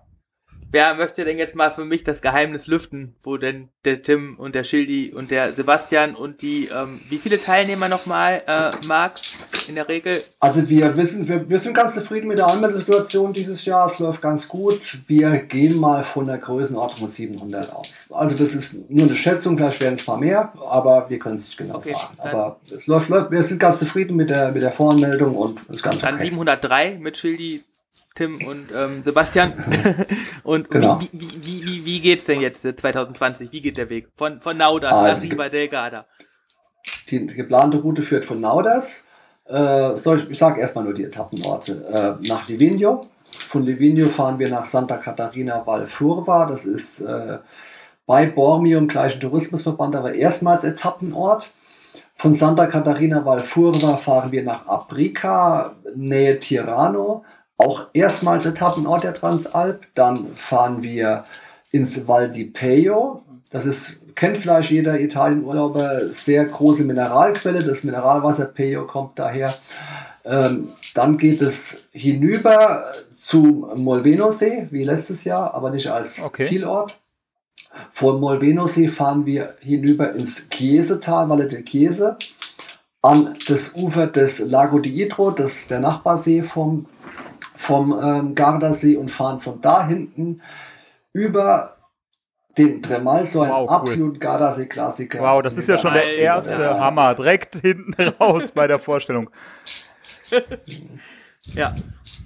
[0.73, 4.55] Wer möchte denn jetzt mal für mich das Geheimnis lüften, wo denn der Tim und
[4.55, 9.13] der Schildi und der Sebastian und die, ähm, wie viele Teilnehmer nochmal, äh, Marc,
[9.69, 10.17] in der Regel?
[10.41, 13.85] Also wir wissen, wir, wir sind ganz zufrieden mit der Anmeldesituation dieses Jahr.
[13.85, 14.99] Es läuft ganz gut.
[15.07, 18.07] Wir gehen mal von der Größenordnung 700 aus.
[18.11, 21.37] Also das ist nur eine Schätzung, vielleicht werden es ein paar mehr, aber wir können
[21.37, 22.17] es nicht genau okay, sagen.
[22.19, 25.77] Aber es läuft, läuft, wir sind ganz zufrieden mit der, mit der Voranmeldung und es
[25.77, 26.25] ist ganz Dann okay.
[26.25, 27.63] 703 mit Schildi,
[28.15, 29.55] Tim und ähm, Sebastian.
[30.43, 31.01] und genau.
[31.01, 33.49] wie, wie, wie, wie, wie geht's denn jetzt 2020?
[33.49, 34.09] Äh, wie geht der Weg?
[34.15, 36.07] Von, von Nauders also nach Riva del Garda.
[37.11, 39.05] Die geplante Route führt von Nauders,
[39.49, 43.03] äh, ich, ich sage erstmal nur die Etappenorte, äh, nach Livigno.
[43.31, 47.39] Von Livigno fahren wir nach Santa Catarina Valfurva, das ist äh,
[48.07, 51.51] bei Bormio im gleichen Tourismusverband, aber erstmals Etappenort.
[52.15, 57.25] Von Santa Catarina Valfurva fahren wir nach Aprica, Nähe Tirano,
[57.59, 59.87] auch erstmals Etappenort der Transalp.
[59.95, 61.25] Dann fahren wir
[61.71, 63.23] ins Val di Peio.
[63.51, 67.63] Das ist, kennt vielleicht jeder Italienurlauber, sehr große Mineralquelle.
[67.63, 69.55] Das Mineralwasser Peio kommt daher.
[70.25, 72.85] Ähm, dann geht es hinüber
[73.15, 76.45] zum Molveno-See, wie letztes Jahr, aber nicht als okay.
[76.45, 76.99] Zielort.
[77.91, 82.17] Vom Molveno-See fahren wir hinüber ins Chiesetal, Valle del Chiese,
[83.01, 86.87] an das Ufer des Lago di Idro, das der Nachbarsee vom
[87.63, 90.43] vom ähm, Gardasee und fahren von da hinten
[91.13, 91.77] über
[92.59, 95.21] den Tremal, so ein wow, absolut Gardasee-Klassiker.
[95.21, 97.15] Wow, das ist ja schon der erste der Hammer.
[97.15, 99.31] Direkt hinten raus bei der Vorstellung.
[101.55, 101.73] ja.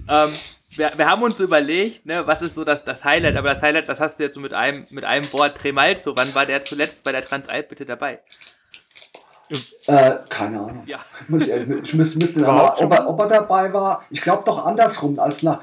[0.09, 0.31] Ähm,
[0.71, 3.89] wir, wir, haben uns überlegt, ne, was ist so das, das Highlight, aber das Highlight,
[3.89, 6.15] das hast du jetzt so mit einem, mit einem Wort Tremalzo.
[6.17, 8.21] Wann war der zuletzt bei der Transalp bitte dabei?
[9.87, 10.83] Äh, keine Ahnung.
[10.87, 10.99] Ja.
[11.29, 14.03] Muss ich, ich müsste, müsste nach, ob, er, ob er dabei war.
[14.11, 15.61] Ich glaube doch andersrum als nach.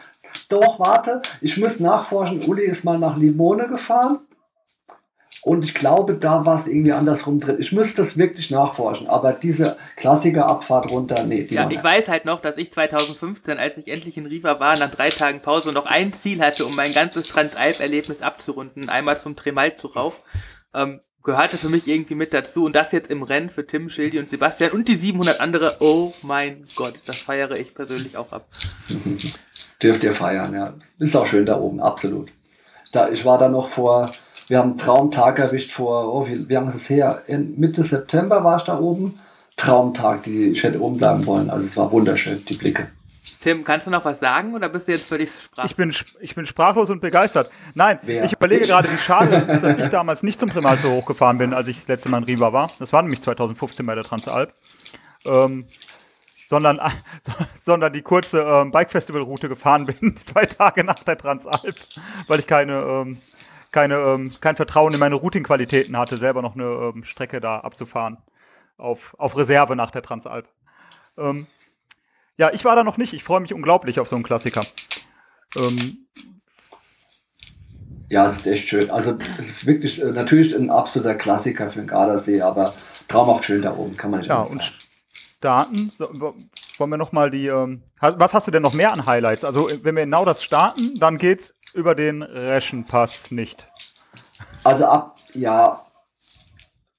[0.50, 2.44] Doch, warte, ich muss nachforschen.
[2.44, 4.20] Uli ist mal nach Limone gefahren.
[5.44, 7.58] Und ich glaube, da war es irgendwie andersrum drin.
[7.60, 9.08] Ich müsste das wirklich nachforschen.
[9.08, 11.44] Aber diese Klassiker-Abfahrt runter, nee.
[11.44, 14.80] Die ja, ich weiß halt noch, dass ich 2015, als ich endlich in Riva war,
[14.80, 18.88] nach drei Tagen Pause noch ein Ziel hatte, um mein ganzes Transalp-Erlebnis abzurunden.
[18.88, 20.22] Einmal zum Tremalzu rauf.
[20.74, 22.66] Ähm, gehörte für mich irgendwie mit dazu.
[22.66, 25.78] Und das jetzt im Rennen für Tim, Schildi und Sebastian und die 700 andere.
[25.80, 28.48] Oh mein Gott, das feiere ich persönlich auch ab.
[29.82, 30.74] Dürft ihr feiern, ja.
[31.00, 32.32] Ist auch schön da oben, absolut.
[32.92, 34.10] Da, ich war da noch vor,
[34.48, 37.24] wir haben einen Traumtag erwischt vor, oh, wie, wie lange ist es her?
[37.28, 39.20] In Mitte September war ich da oben.
[39.56, 41.50] Traumtag, die, ich hätte oben bleiben wollen.
[41.50, 42.90] Also es war wunderschön, die Blicke.
[43.40, 45.72] Tim, kannst du noch was sagen oder bist du jetzt völlig sprachlos?
[45.72, 47.52] Ich bin, ich bin sprachlos und begeistert.
[47.74, 48.26] Nein, Wer?
[48.26, 51.38] ich überlege gerade, wie schade es ist, dass ich damals nicht zum Primal so hochgefahren
[51.38, 52.70] bin, als ich das letzte Mal in Riva war.
[52.80, 54.54] Das war nämlich 2015 bei der Transalp.
[55.26, 55.66] Ähm,
[56.48, 56.80] sondern,
[57.62, 61.76] sondern die kurze ähm, Bike-Festival-Route gefahren bin, zwei Tage nach der Transalp,
[62.28, 63.18] weil ich keine, ähm,
[63.72, 68.18] keine, ähm, kein Vertrauen in meine Routing-Qualitäten hatte, selber noch eine ähm, Strecke da abzufahren.
[68.78, 70.48] Auf, auf Reserve nach der Transalp.
[71.18, 71.48] Ähm,
[72.38, 73.14] ja, ich war da noch nicht.
[73.14, 74.62] Ich freue mich unglaublich auf so einen Klassiker.
[75.56, 76.08] Ähm,
[78.10, 78.92] ja, es ist echt schön.
[78.92, 82.72] Also es ist wirklich äh, natürlich ein absoluter Klassiker für den Gardasee, aber
[83.08, 84.60] traumhaft schön da oben, kann man nicht ja, sagen.
[84.60, 84.74] Und
[85.38, 85.92] starten,
[86.78, 89.44] wollen wir nochmal die, ähm, was hast du denn noch mehr an Highlights?
[89.44, 93.68] Also wenn wir genau das starten, dann geht's über den Reschenpass nicht.
[94.64, 95.80] Also ab, ja,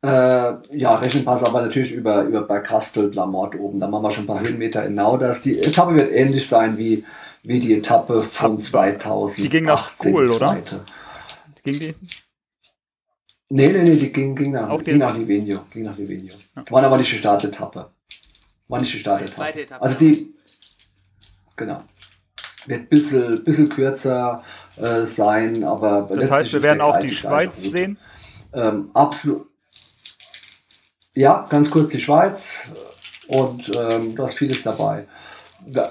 [0.05, 3.81] äh, ja, Rechenpass aber natürlich über, über bei Kastel, Lamort oben.
[3.81, 5.40] Da machen wir schon ein paar Höhenmeter in Nauders.
[5.40, 7.05] Die Etappe wird ähnlich sein wie,
[7.43, 9.45] wie die Etappe von 2018.
[9.45, 10.62] Die ging nach Cool, oder?
[11.64, 11.95] Ging die?
[13.49, 15.61] Nee, nee, nee, die ging, ging, nach, ging nach Livigno.
[15.71, 16.35] Ging nach Livigno.
[16.57, 16.62] Ja.
[16.71, 17.90] War aber nicht die Startetappe.
[18.69, 19.81] War nicht die Startetappe.
[19.81, 20.35] Also die,
[21.57, 21.79] genau.
[22.67, 24.43] Wird ein bisschen, bisschen kürzer
[24.77, 27.99] äh, sein, aber das letztlich heißt, wir werden auch die Schweiz sehen?
[28.55, 29.54] Ähm, absolut
[31.14, 32.68] ja, ganz kurz die Schweiz
[33.29, 35.07] und ähm, da ist vieles dabei.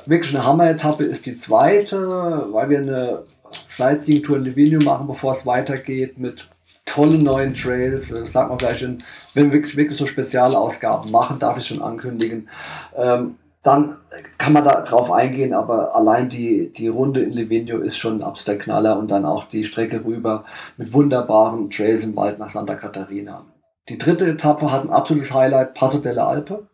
[0.06, 3.24] wirklich eine Hammer-Etappe ist die zweite, weil wir eine
[3.68, 6.50] Sightseeing-Tour in Livigno machen, bevor es weitergeht mit
[6.86, 8.10] tollen neuen Trails.
[8.10, 8.98] Das sagt man vielleicht, in,
[9.34, 12.50] wenn wir wirklich, wirklich so Spezialausgaben machen, darf ich schon ankündigen.
[12.96, 13.98] Ähm, dann
[14.38, 18.24] kann man da drauf eingehen, aber allein die, die Runde in Livigno ist schon ein
[18.24, 20.44] absoluter Knaller und dann auch die Strecke rüber
[20.76, 23.46] mit wunderbaren Trails im Wald nach Santa Catarina.
[23.90, 26.68] Die dritte Etappe hat ein absolutes Highlight, Passo delle Alpe.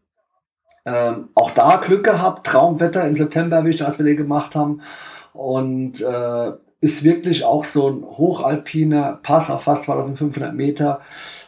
[0.85, 4.81] Ähm, auch da Glück gehabt, Traumwetter im September erwischt, als wir den gemacht haben.
[5.33, 11.01] Und äh, ist wirklich auch so ein hochalpiner Pass auf fast 2500 Meter.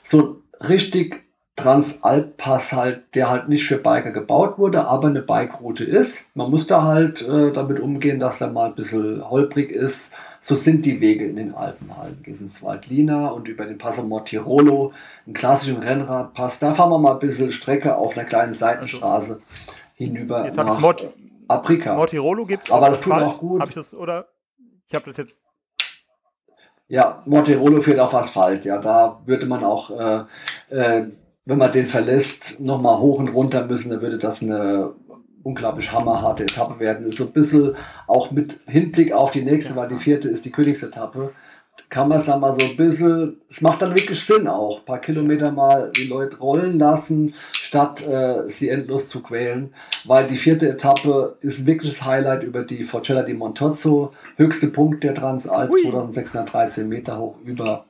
[0.04, 1.24] So richtig
[1.56, 6.28] Transalp-Pass halt, der halt nicht für Biker gebaut wurde, aber eine Bike-Route ist.
[6.34, 10.13] Man muss da halt äh, damit umgehen, dass der mal ein bisschen holprig ist.
[10.43, 12.23] So sind die Wege in den Alpen halt.
[12.23, 14.91] Gehst ins Waldlina und über den Passo Mortirolo,
[15.25, 16.58] einen klassischen Rennradpass.
[16.58, 19.39] Da fahren wir mal ein bisschen Strecke auf einer kleinen Seitenstraße
[19.93, 21.15] hinüber jetzt nach Mort
[21.47, 21.95] Afrika.
[21.95, 23.62] Mortirolo gibt es Aber das tut auch gut.
[23.62, 24.27] Hab ich das, oder?
[24.88, 25.34] Ich habe das jetzt
[26.88, 28.65] ja, Mortirolo führt auf Asphalt.
[28.65, 30.25] Ja, da würde man auch äh,
[30.75, 31.08] äh,
[31.45, 34.93] wenn man den verlässt, nochmal hoch und runter müssen, dann würde das eine
[35.43, 37.06] unglaublich hammerharte Etappe werden.
[37.06, 37.75] Ist so ein bisschen
[38.08, 41.32] auch mit Hinblick auf die nächste, weil die vierte ist die Königsetappe.
[41.89, 44.86] Kann man es dann mal so ein bisschen, es macht dann wirklich Sinn auch, ein
[44.86, 49.73] paar Kilometer mal die Leute rollen lassen, statt äh, sie endlos zu quälen,
[50.06, 55.04] weil die vierte Etappe ist ein wirkliches Highlight über die Forcella di Montozzo, höchste Punkt
[55.04, 57.86] der Transalp, 2613 Meter hoch über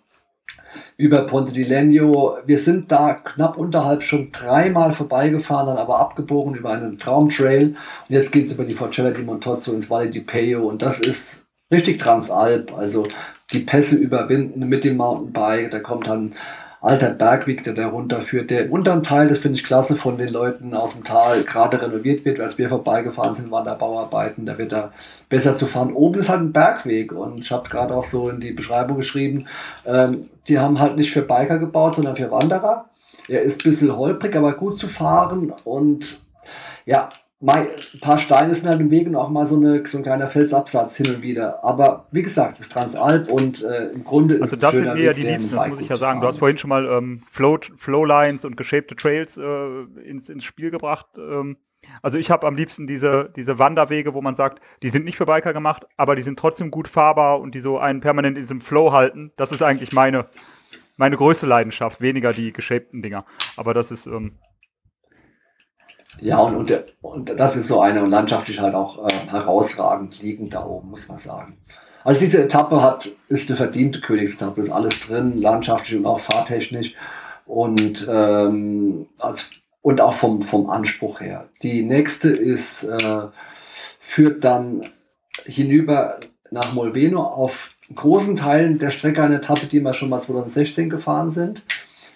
[0.97, 2.37] über Ponte di Legno.
[2.45, 7.69] Wir sind da knapp unterhalb schon dreimal vorbeigefahren, dann aber abgebogen über einen Traumtrail.
[7.69, 7.75] Und
[8.09, 10.67] jetzt geht es über die Forcella di Montozzo ins Valle di Peio.
[10.67, 12.73] Und das ist richtig Transalp.
[12.77, 13.07] Also
[13.51, 15.71] die Pässe überwinden mit dem Mountainbike.
[15.71, 16.33] Da kommt dann
[16.81, 20.29] alter Bergweg, der da runterführt, der im unteren Teil, das finde ich klasse, von den
[20.29, 22.39] Leuten aus dem Tal gerade renoviert wird.
[22.39, 24.91] Als wir vorbeigefahren sind, waren da Bauarbeiten, da wird da
[25.29, 25.93] besser zu fahren.
[25.93, 29.45] Oben ist halt ein Bergweg und ich habe gerade auch so in die Beschreibung geschrieben,
[29.85, 32.85] ähm, die haben halt nicht für Biker gebaut, sondern für Wanderer.
[33.27, 36.23] Er ist ein bisschen holprig, aber gut zu fahren und
[36.85, 37.09] ja,
[37.43, 40.27] ein paar Steine sind halt im Weg und auch mal so, eine, so ein kleiner
[40.27, 41.63] Felsabsatz hin und wieder.
[41.63, 45.01] Aber wie gesagt, es ist Transalp und äh, im Grunde ist also das sind mir
[45.01, 46.21] ja die Liebsten, das muss ich ja sagen.
[46.21, 50.69] Du hast vorhin schon mal ähm, Flow, Flowlines und geshapte Trails äh, ins, ins Spiel
[50.69, 51.07] gebracht.
[51.17, 51.57] Ähm,
[52.03, 55.25] also ich habe am liebsten diese, diese Wanderwege, wo man sagt, die sind nicht für
[55.25, 58.61] Biker gemacht, aber die sind trotzdem gut fahrbar und die so einen permanent in diesem
[58.61, 59.31] Flow halten.
[59.35, 60.27] Das ist eigentlich meine,
[60.95, 63.25] meine größte Leidenschaft, weniger die geshapten Dinger.
[63.57, 64.05] Aber das ist...
[64.05, 64.33] Ähm,
[66.19, 70.53] ja, und, und, und das ist so eine und landschaftlich halt auch äh, herausragend liegend
[70.53, 71.57] da oben, muss man sagen.
[72.03, 76.95] Also diese Etappe hat, ist eine verdiente Königsetappe, ist alles drin, landschaftlich und auch fahrtechnisch
[77.45, 79.49] und, ähm, als,
[79.81, 81.47] und auch vom, vom Anspruch her.
[81.61, 83.27] Die nächste ist, äh,
[83.99, 84.87] führt dann
[85.45, 86.19] hinüber
[86.49, 91.29] nach Molveno auf großen Teilen der Strecke eine Etappe, die wir schon mal 2016 gefahren
[91.29, 91.63] sind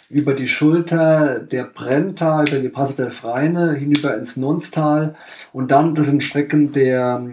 [0.10, 5.16] über die Schulter der Brenta, über die Passe der Freine, hinüber ins Nonstal
[5.54, 7.26] und dann das sind Strecken der,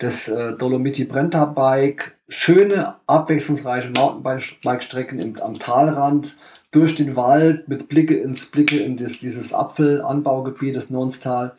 [0.00, 2.16] des äh, Dolomiti Brenta Bike.
[2.26, 6.36] Schöne, abwechslungsreiche Mountainbike-Strecken am Talrand,
[6.70, 11.52] durch den Wald mit Blicke ins Blicke in das, dieses Apfelanbaugebiet des Nonstal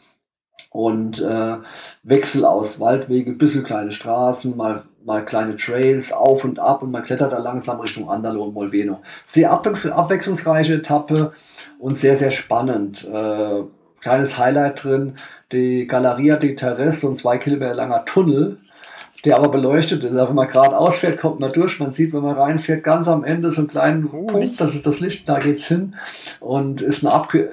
[0.72, 1.58] und äh,
[2.04, 7.04] Wechsel aus Waldwege, bisschen kleine Straßen, mal mal kleine Trails auf und ab und man
[7.04, 9.02] klettert da langsam Richtung Andalo und Molveno.
[9.26, 11.32] Sehr abwechslungsreiche Etappe
[11.80, 13.08] und sehr, sehr spannend.
[13.08, 13.64] Äh,
[14.02, 15.14] kleines Highlight drin,
[15.52, 18.58] die Galleria de Terres, so ein zwei Kilometer langer Tunnel,
[19.24, 20.12] der aber beleuchtet ist.
[20.12, 21.80] Also wenn man geradeaus fährt, kommt man durch.
[21.80, 24.86] Man sieht, wenn man reinfährt, ganz am Ende so einen kleinen oh, Punkt, das ist
[24.86, 25.96] das Licht, da geht's hin
[26.40, 27.50] und ist eine, Abkür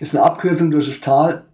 [0.00, 1.44] ist eine Abkürzung durch das Tal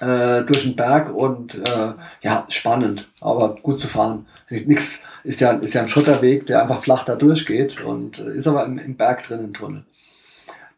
[0.00, 4.26] äh, durch den Berg und äh, ja, spannend, aber gut zu fahren.
[4.50, 8.46] Nix, ist ja, ist ja ein Schotterweg, der einfach flach da durchgeht und äh, ist
[8.46, 9.84] aber im, im Berg drin im Tunnel.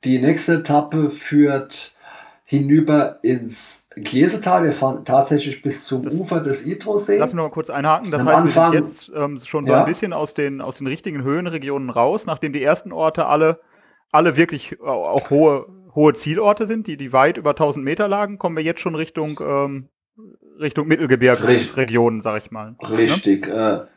[0.05, 1.95] Die nächste Etappe führt
[2.45, 4.65] hinüber ins Giesetal.
[4.65, 7.19] Wir fahren tatsächlich bis zum das, Ufer des Idrosee.
[7.19, 8.13] Lass mich noch mal kurz einhaken.
[8.13, 9.81] Das Am heißt, Anfang, wir sind jetzt ähm, schon so ja.
[9.81, 13.61] ein bisschen aus den, aus den richtigen Höhenregionen raus, nachdem die ersten Orte alle,
[14.13, 18.57] alle wirklich auch hohe hohe Zielorte sind, die, die weit über 1000 Meter lagen, kommen
[18.57, 19.89] wir jetzt schon Richtung, ähm,
[20.61, 22.77] Richtung Mittelgebirgsregionen, sag ich mal.
[22.81, 23.49] Richtig.
[23.49, 23.89] Ne?
[23.91, 23.97] Äh,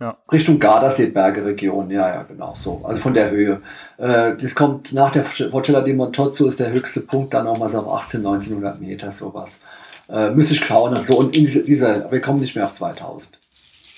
[0.00, 0.18] ja.
[0.30, 2.82] Richtung Gardasee-Berge-Region, ja, ja, genau so.
[2.84, 3.62] Also von der Höhe.
[3.96, 7.80] Äh, das kommt nach der Vocella di Montozzo, ist der höchste Punkt dann nochmal so
[7.80, 9.60] auf 18, 1900 Meter, sowas.
[10.08, 12.74] Äh, müsste ich schauen, also so und in diese, dieser, wir kommen nicht mehr auf
[12.74, 13.38] 2000.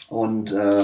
[0.09, 0.83] Und äh,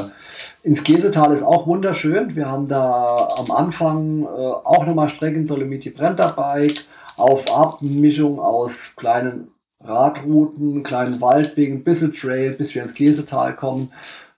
[0.62, 2.34] ins Gesetal ist auch wunderschön.
[2.34, 6.84] Wir haben da am Anfang äh, auch nochmal Strecken Dolomiti Brenterbike,
[7.16, 9.48] auf Ab Mischung aus kleinen
[9.84, 13.92] Radrouten, kleinen Waldwegen, bisschen Trail, bis wir ins Käsetal kommen,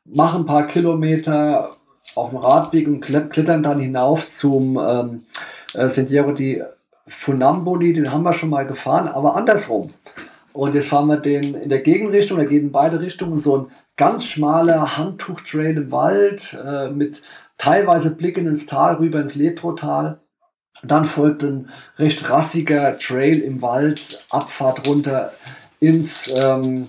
[0.05, 1.71] machen ein paar Kilometer
[2.15, 5.25] auf dem Radweg und klettern dann hinauf zum ähm,
[5.75, 6.63] äh, Sentiero di
[7.07, 9.91] Funamboli, den haben wir schon mal gefahren, aber andersrum.
[10.53, 13.67] Und jetzt fahren wir den in der Gegenrichtung, da geht in beide Richtungen so ein
[13.97, 17.23] ganz schmaler Handtuchtrail im Wald äh, mit
[17.59, 20.21] teilweise Blicken ins Tal, rüber ins Letrotal.
[20.83, 25.33] Dann folgt ein recht rassiger Trail im Wald, Abfahrt runter
[25.79, 26.89] ins, ähm,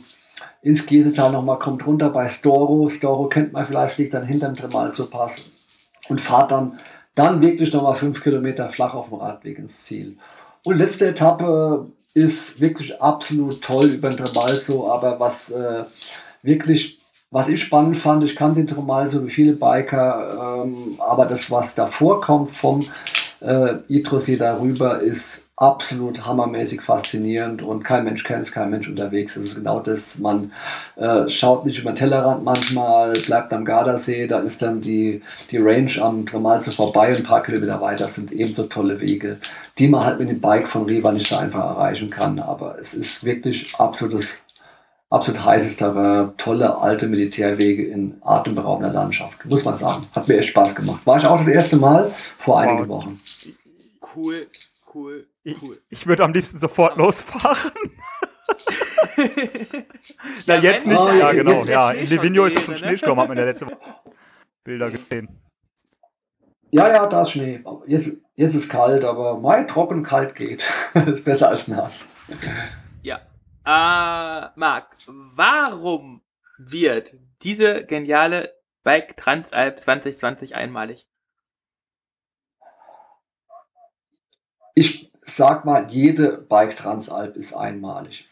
[0.62, 2.90] ins Giesetal nochmal, kommt runter bei Storo.
[2.90, 5.52] Storo kennt man vielleicht, liegt dann hinterm Tremalzo-Pass
[6.10, 6.80] und fahrt dann,
[7.14, 10.18] dann wirklich nochmal fünf Kilometer flach auf dem Radweg ins Ziel.
[10.64, 15.84] Und letzte Etappe ist wirklich absolut toll über den Tremalzo, aber was äh,
[16.46, 17.00] wirklich,
[17.32, 21.76] was ich spannend fand, ich kannte den Tremalzo wie viele Biker, ähm, aber das, was
[21.76, 22.86] davor kommt vom
[23.42, 29.38] äh, Itrosee darüber, ist absolut hammermäßig faszinierend und kein Mensch kennt es, kein Mensch unterwegs.
[29.38, 30.52] Es ist genau das, man
[30.98, 35.58] äh, schaut nicht über den Tellerrand manchmal, bleibt am Gardasee, da ist dann die, die
[35.58, 39.38] Range am Tremalzo vorbei und ein paar Kilometer weiter sind ebenso tolle Wege,
[39.78, 42.40] die man halt mit dem Bike von Riva nicht so einfach erreichen kann.
[42.40, 44.42] Aber es ist wirklich absolutes
[45.10, 50.02] absolut heißes Terrain, tolle alte Militärwege in atemberaubender Landschaft, muss man sagen.
[50.16, 51.06] Hat mir echt Spaß gemacht.
[51.06, 52.62] War ich auch das erste Mal vor wow.
[52.62, 53.20] einigen Wochen.
[54.16, 54.48] Cool,
[54.94, 55.78] cool, cool.
[55.90, 57.72] Ich, ich würde am liebsten sofort losfahren.
[60.46, 61.64] Na, jetzt nicht, oh, ja, genau.
[61.64, 63.78] Ja, in Livigno ist es ein Schneesturm, hat man ja letzte Woche
[64.64, 65.30] Bilder gesehen.
[66.72, 67.64] Ja, ja, da ist Schnee.
[67.86, 70.70] Jetzt, jetzt ist kalt, aber Mai trocken, kalt geht.
[71.24, 72.08] Besser als nass.
[73.66, 76.22] Äh, Marc, warum
[76.60, 81.08] wird diese geniale Bike Transalp 2020 einmalig?
[84.76, 88.28] Ich sag mal, jede Bike Transalp ist einmalig.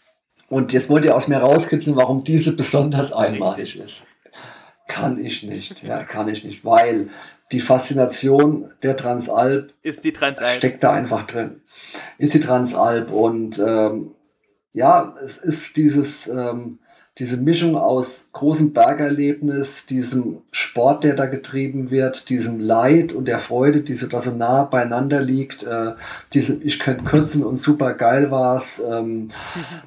[0.50, 3.82] Und jetzt wollt ihr aus mir rauskitzeln, warum diese besonders einmalig Richtig.
[3.82, 4.06] ist.
[4.88, 7.10] Kann ich nicht, ja, kann ich nicht, weil
[7.52, 10.58] die Faszination der Transalp, ist die Transalp.
[10.58, 11.62] steckt da einfach drin.
[12.20, 14.14] Ist die Transalp und ähm,
[14.74, 16.80] ja, es ist dieses ähm,
[17.20, 23.38] diese Mischung aus großem Bergerlebnis, diesem Sport, der da getrieben wird, diesem Leid und der
[23.38, 25.92] Freude, die so da so nah beieinander liegt, äh,
[26.34, 29.28] diesem Ich könnte kürzen und super geil war's, ähm,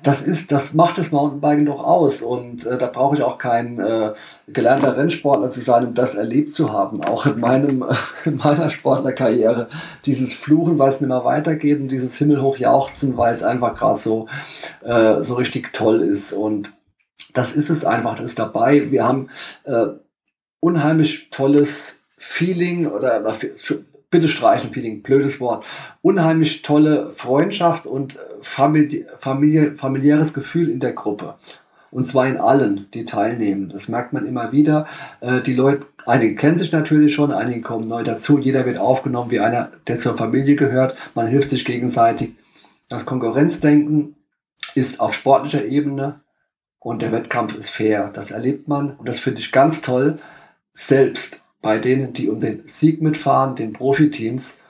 [0.05, 3.81] das ist, das macht das Mountainbiken doch aus und äh, da brauche ich auch kein
[3.81, 4.12] äh,
[4.47, 7.03] gelernter Rennsportler zu sein, um das erlebt zu haben.
[7.03, 7.85] Auch in meinem,
[8.25, 9.67] in meiner Sportlerkarriere,
[10.05, 13.99] dieses Fluchen, weil es nicht mehr weitergeht und dieses Himmelhoch jauchzen, weil es einfach gerade
[13.99, 14.29] so,
[14.85, 16.76] äh, so richtig toll ist und
[17.37, 18.90] das ist es einfach, das ist dabei.
[18.90, 19.29] Wir haben
[19.64, 19.88] äh,
[20.61, 23.22] unheimlich tolles Feeling oder
[24.11, 25.66] bitte streichen Feeling, blödes Wort,
[26.01, 31.35] unheimlich tolle Freundschaft und Famili Familie, familiäres Gefühl in der Gruppe.
[31.90, 33.68] Und zwar in allen, die teilnehmen.
[33.68, 34.87] Das merkt man immer wieder.
[35.20, 38.38] Äh, die Leute, einige kennen sich natürlich schon, einige kommen neu dazu.
[38.38, 40.96] Jeder wird aufgenommen wie einer, der zur Familie gehört.
[41.14, 42.33] Man hilft sich gegenseitig.
[42.88, 44.16] Das Konkurrenzdenken
[44.75, 46.20] ist auf sportlicher Ebene
[46.87, 48.11] und der Wettkampf ist fair.
[48.12, 50.20] Das erlebt man und das finde ich ganz toll.
[50.72, 54.61] Selbst bei denen, die um den Sieg mitfahren, den Profiteams,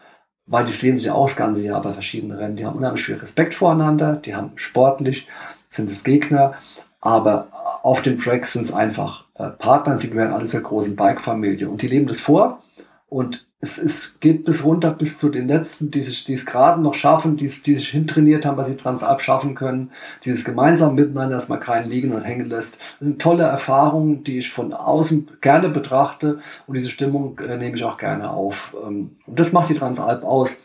[0.47, 2.57] weil die sehen sich auch das ganze Jahr bei verschiedenen Rennen.
[2.57, 5.29] Die haben unheimlich viel Respekt voreinander, die haben sportlich,
[5.69, 6.55] sind es Gegner,
[7.03, 7.49] aber
[7.83, 11.83] auf dem Track sind es einfach äh, Partner, sie gehören alle zur großen Bike-Familie und
[11.83, 12.63] die leben das vor
[13.09, 16.81] und es ist, geht bis runter bis zu den letzten, die sich, die es gerade
[16.81, 19.91] noch schaffen, die, die sich hintrainiert haben, weil sie Transalp schaffen können.
[20.25, 22.79] Dieses gemeinsam miteinander, dass man keinen liegen und hängen lässt.
[23.01, 27.85] Eine tolle Erfahrung, die ich von außen gerne betrachte und diese Stimmung äh, nehme ich
[27.85, 28.77] auch gerne auf.
[28.87, 30.61] Ähm, und das macht die Transalp aus.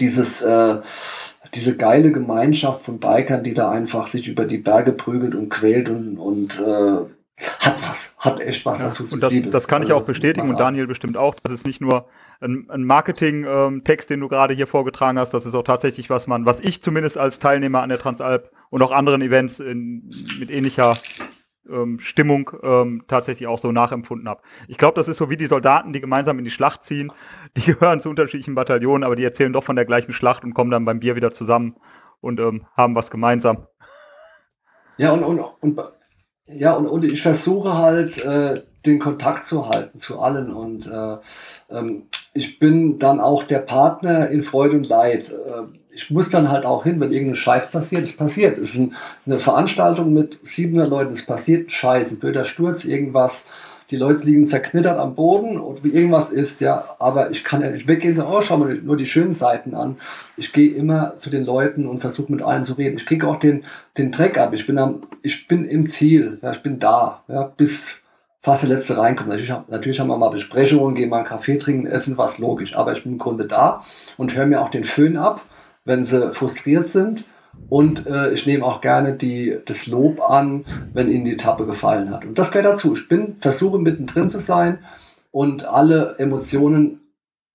[0.00, 0.80] Dieses, äh,
[1.54, 5.88] diese geile Gemeinschaft von Bikern, die da einfach sich über die Berge prügelt und quält
[5.88, 7.02] und, und äh,
[7.38, 10.06] hat was, hat echt was ja, dazu zu Und das, das kann ich auch also,
[10.06, 11.34] bestätigen und Daniel bestimmt auch.
[11.42, 12.08] Das ist nicht nur
[12.40, 15.34] ein, ein Marketing-Text, den du gerade hier vorgetragen hast.
[15.34, 18.82] Das ist auch tatsächlich was man, was ich zumindest als Teilnehmer an der Transalp und
[18.82, 20.08] auch anderen Events in,
[20.38, 20.94] mit ähnlicher
[21.70, 24.40] ähm, Stimmung ähm, tatsächlich auch so nachempfunden habe.
[24.68, 27.12] Ich glaube, das ist so wie die Soldaten, die gemeinsam in die Schlacht ziehen.
[27.56, 30.70] Die gehören zu unterschiedlichen Bataillonen, aber die erzählen doch von der gleichen Schlacht und kommen
[30.70, 31.76] dann beim Bier wieder zusammen
[32.20, 33.66] und ähm, haben was gemeinsam.
[34.96, 35.80] Ja, und, und, und
[36.48, 40.52] ja, und, und ich versuche halt, äh, den Kontakt zu halten zu allen.
[40.52, 41.16] Und äh,
[41.70, 45.30] ähm, ich bin dann auch der Partner in Freude und Leid.
[45.30, 48.02] Äh, ich muss dann halt auch hin, wenn irgendein Scheiß passiert.
[48.02, 48.58] Es passiert.
[48.58, 48.94] Es ist ein,
[49.24, 51.12] eine Veranstaltung mit 700 Leuten.
[51.12, 53.46] Es passiert ein Scheiß, ein blöder Sturz, irgendwas.
[53.90, 57.70] die Leute liegen zerknittert am Boden und wie irgendwas ist, ja, aber ich kann ja
[57.70, 59.96] nicht weggehen und sagen, oh, schau mal nur die schönen Seiten an.
[60.36, 62.96] Ich gehe immer zu den Leuten und versuche mit allen zu reden.
[62.96, 63.64] Ich kriege auch den,
[63.96, 64.52] den Dreck ab.
[64.52, 68.02] Ich bin, am, ich bin im Ziel, ja, ich bin da, ja, bis
[68.40, 69.28] fast der Letzte reinkommt.
[69.28, 72.76] Natürlich, natürlich haben wir mal Besprechungen, gehen mal einen Kaffee trinken, essen was, logisch.
[72.76, 73.82] Aber ich bin im Grunde da
[74.16, 75.44] und höre mir auch den Föhn ab,
[75.84, 77.26] wenn sie frustriert sind
[77.68, 82.10] und äh, ich nehme auch gerne die, das Lob an, wenn Ihnen die Etappe gefallen
[82.10, 82.24] hat.
[82.24, 82.94] Und das gehört dazu.
[82.94, 84.78] Ich bin, versuche mittendrin zu sein
[85.32, 87.00] und alle Emotionen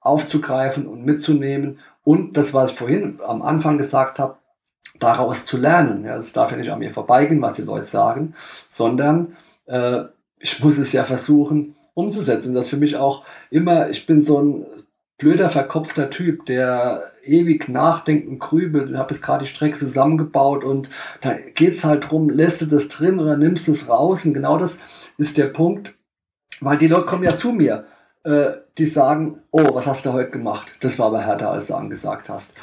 [0.02, 1.80] aufzugreifen und mitzunehmen.
[2.04, 4.38] Und das, was ich vorhin am Anfang gesagt habe,
[5.02, 6.06] daraus zu lernen.
[6.06, 8.34] Ja, es darf ja nicht an mir vorbeigehen, was die Leute sagen,
[8.70, 9.36] sondern
[9.66, 10.04] äh,
[10.40, 12.54] ich muss es ja versuchen umzusetzen.
[12.54, 14.66] Das für mich auch immer, ich bin so ein
[15.18, 18.90] blöder, verkopfter Typ, der ewig nachdenkt und grübelt.
[18.90, 20.90] Ich habe jetzt gerade die Strecke zusammengebaut und
[21.22, 24.26] da geht es halt drum, lässt du das drin oder nimmst du es raus?
[24.26, 24.80] Und genau das
[25.18, 25.94] ist der Punkt,
[26.60, 27.86] weil die Leute kommen ja zu mir.
[28.24, 30.74] Äh, die sagen, oh, was hast du heute gemacht?
[30.82, 32.54] Das war aber härter, als du angesagt hast.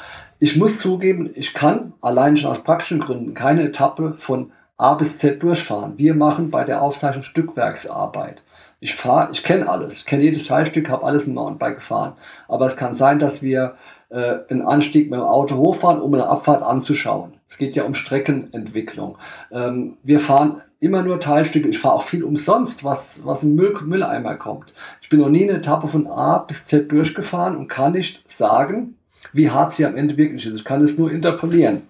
[0.41, 5.17] Ich muss zugeben, ich kann allein schon aus praktischen Gründen keine Etappe von A bis
[5.17, 5.97] Z durchfahren.
[5.97, 8.43] Wir machen bei der Aufzeichnung Stückwerksarbeit.
[8.79, 12.13] Ich fahre, ich kenne alles, ich kenne jedes Teilstück, habe alles mit Mountainbike gefahren.
[12.47, 13.75] Aber es kann sein, dass wir
[14.07, 17.33] äh, einen Anstieg mit dem Auto hochfahren, um eine Abfahrt anzuschauen.
[17.45, 19.17] Es geht ja um Streckenentwicklung.
[19.51, 21.67] Ähm, wir fahren immer nur Teilstücke.
[21.67, 24.73] Ich fahre auch viel umsonst, was, was im Müll, Mülleimer kommt.
[25.01, 28.95] Ich bin noch nie eine Etappe von A bis Z durchgefahren und kann nicht sagen,
[29.33, 30.57] wie hart sie am Ende wirklich ist.
[30.57, 31.83] Ich kann es nur interpolieren.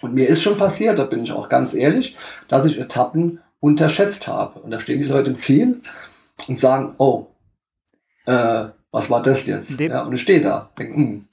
[0.00, 2.16] Und mir ist schon passiert, da bin ich auch ganz ehrlich,
[2.46, 4.60] dass ich Etappen unterschätzt habe.
[4.60, 5.80] Und da stehen die Leute im Ziel
[6.46, 7.26] und sagen, oh,
[8.26, 9.80] äh, was war das jetzt?
[9.80, 10.70] Ja, und ich stehe da.
[10.78, 11.28] Denk, hm,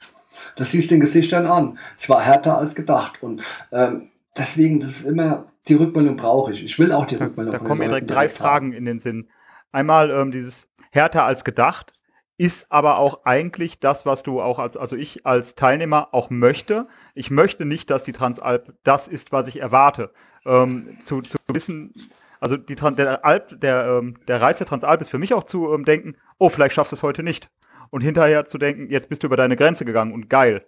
[0.56, 1.78] das siehst den Gesichtern an.
[1.98, 3.22] Es war härter als gedacht.
[3.22, 6.64] Und ähm, deswegen, das ist immer, die Rückmeldung brauche ich.
[6.64, 7.54] Ich will auch die Rückmeldung.
[7.54, 9.30] Da, da kommen mir direkt drei Fragen in den Sinn.
[9.72, 11.94] Einmal ähm, dieses härter als gedacht
[12.38, 16.88] ist aber auch eigentlich das, was du auch als, also ich als Teilnehmer auch möchte.
[17.14, 20.12] Ich möchte nicht, dass die Transalp das ist, was ich erwarte.
[20.46, 21.94] Ähm, zu, zu wissen,
[22.40, 25.74] also die, der, Alp, der, ähm, der Reis der Transalp ist für mich auch zu
[25.74, 27.50] ähm, denken, oh, vielleicht schaffst du es heute nicht.
[27.90, 30.66] Und hinterher zu denken, jetzt bist du über deine Grenze gegangen und geil.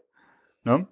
[0.63, 0.87] Ne?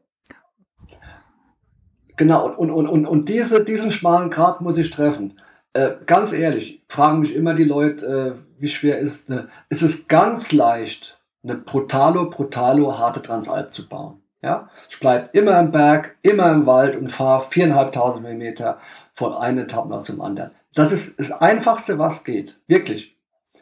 [2.18, 5.38] Genau, und, und, und, und diese, diesen schmalen Grat muss ich treffen.
[5.76, 8.06] Äh, ganz ehrlich, fragen mich immer die Leute,
[8.38, 13.90] äh, wie schwer ist eine, es ist ganz leicht, eine brutalo, brutalo harte Transalp zu
[13.90, 14.22] bauen.
[14.42, 14.70] Ja?
[14.90, 18.78] Ich bleibe immer im Berg, immer im Wald und fahre 4.500 Millimeter
[19.14, 20.52] von einem Etappen zum anderen.
[20.74, 22.58] Das ist das Einfachste, was geht.
[22.68, 23.18] Wirklich.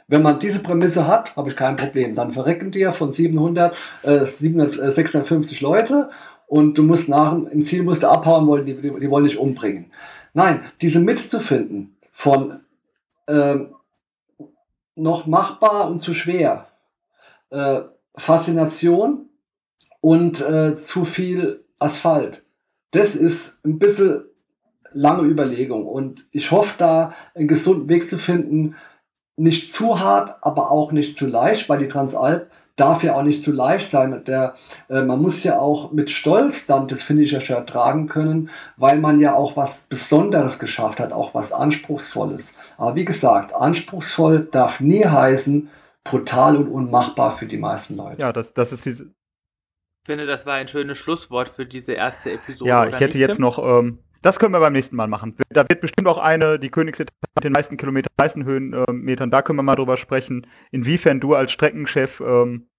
[0.08, 2.14] Wenn man diese Prämisse hat, habe ich kein Problem.
[2.14, 6.12] Dann verrecken dir von 700, äh, 700 äh, 650 Leute
[6.46, 9.40] und du musst nach im Ziel musst du abhauen, wollen, die, die, die wollen dich
[9.40, 9.92] umbringen.
[10.36, 12.62] Nein, diese Mitte zu finden von
[13.28, 13.76] ähm,
[14.96, 16.68] noch machbar und zu schwer,
[17.50, 17.82] äh,
[18.16, 19.30] Faszination
[20.00, 22.46] und äh, zu viel Asphalt.
[22.92, 24.26] Das ist ein bisschen
[24.92, 25.88] lange Überlegung.
[25.88, 28.76] Und ich hoffe da einen gesunden Weg zu finden,
[29.36, 33.44] nicht zu hart, aber auch nicht zu leicht, weil die Transalp darf ja auch nicht
[33.44, 34.24] zu leicht sein.
[34.26, 34.54] Der,
[34.90, 39.20] äh, man muss ja auch mit Stolz dann das Finisher Shirt tragen können, weil man
[39.20, 42.56] ja auch was Besonderes geschafft hat, auch was Anspruchsvolles.
[42.78, 45.70] Aber wie gesagt, anspruchsvoll darf nie heißen,
[46.04, 48.22] brutal und unmachbar für die meisten Leute.
[48.22, 49.06] Ja, das, das ist diese.
[49.06, 52.68] Ich finde, das war ein schönes Schlusswort für diese erste Episode.
[52.68, 55.36] Ja, ich hätte jetzt noch ähm, das können wir beim nächsten Mal machen.
[55.50, 59.60] Da wird bestimmt auch eine, die Königsetappe mit den meisten Kilometern, meisten Höhenmetern, da können
[59.60, 62.70] wir mal drüber sprechen, inwiefern du als Streckenchef ähm,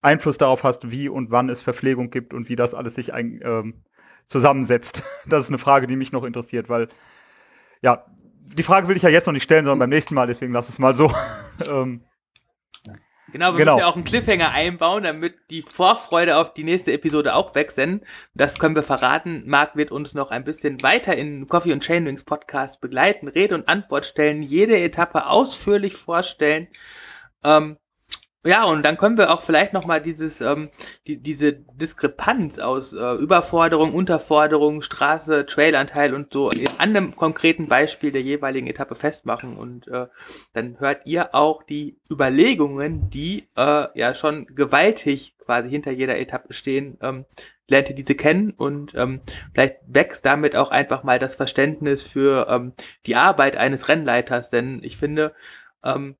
[0.00, 3.40] Einfluss darauf hast, wie und wann es Verpflegung gibt und wie das alles sich ein,
[3.44, 3.84] ähm,
[4.26, 5.02] zusammensetzt.
[5.26, 6.88] Das ist eine Frage, die mich noch interessiert, weil,
[7.82, 8.04] ja,
[8.40, 10.68] die Frage will ich ja jetzt noch nicht stellen, sondern beim nächsten Mal, deswegen lass
[10.68, 11.12] es mal so.
[11.70, 12.02] ähm,
[13.34, 13.72] Genau, wir genau.
[13.72, 17.72] müssen ja auch einen Cliffhanger einbauen, damit die Vorfreude auf die nächste Episode auch weg
[17.72, 18.04] sind.
[18.32, 19.42] Das können wir verraten.
[19.44, 23.68] Marc wird uns noch ein bisschen weiter in Coffee und Chainwings Podcast begleiten, Rede und
[23.68, 26.68] Antwort stellen, jede Etappe ausführlich vorstellen.
[27.42, 27.76] Ähm,
[28.46, 30.70] ja, und dann können wir auch vielleicht nochmal dieses, ähm,
[31.06, 38.12] die, diese Diskrepanz aus äh, Überforderung, Unterforderung, Straße, Trailanteil und so an einem konkreten Beispiel
[38.12, 39.56] der jeweiligen Etappe festmachen.
[39.56, 40.08] Und äh,
[40.52, 46.52] dann hört ihr auch die Überlegungen, die äh, ja schon gewaltig quasi hinter jeder Etappe
[46.52, 47.24] stehen, ähm,
[47.68, 49.20] lernt ihr diese kennen und ähm,
[49.52, 52.72] vielleicht wächst damit auch einfach mal das Verständnis für ähm,
[53.06, 55.34] die Arbeit eines Rennleiters, denn ich finde,
[55.84, 56.16] ähm,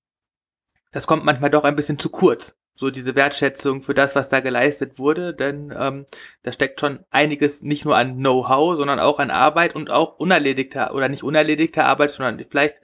[0.94, 2.56] das kommt manchmal doch ein bisschen zu kurz.
[2.72, 6.06] So diese Wertschätzung für das, was da geleistet wurde, denn ähm,
[6.42, 10.94] da steckt schon einiges nicht nur an Know-how, sondern auch an Arbeit und auch unerledigter
[10.94, 12.76] oder nicht unerledigter Arbeit, sondern vielleicht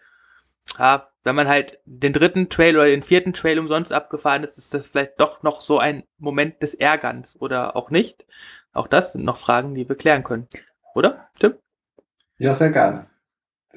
[0.78, 4.74] ja, wenn man halt den dritten Trail oder den vierten Trail umsonst abgefahren ist, ist
[4.74, 8.24] das vielleicht doch noch so ein Moment des Ärgerns oder auch nicht.
[8.72, 10.48] Auch das sind noch Fragen, die wir klären können.
[10.94, 11.54] Oder, Tim?
[12.38, 13.06] Ja, sehr gerne.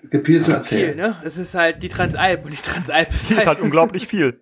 [0.03, 0.93] Es gibt viel zu erzählen.
[0.93, 1.15] Viel, ne?
[1.23, 4.41] Es ist halt die Transalp und die Transalp ist, halt, ist halt unglaublich viel.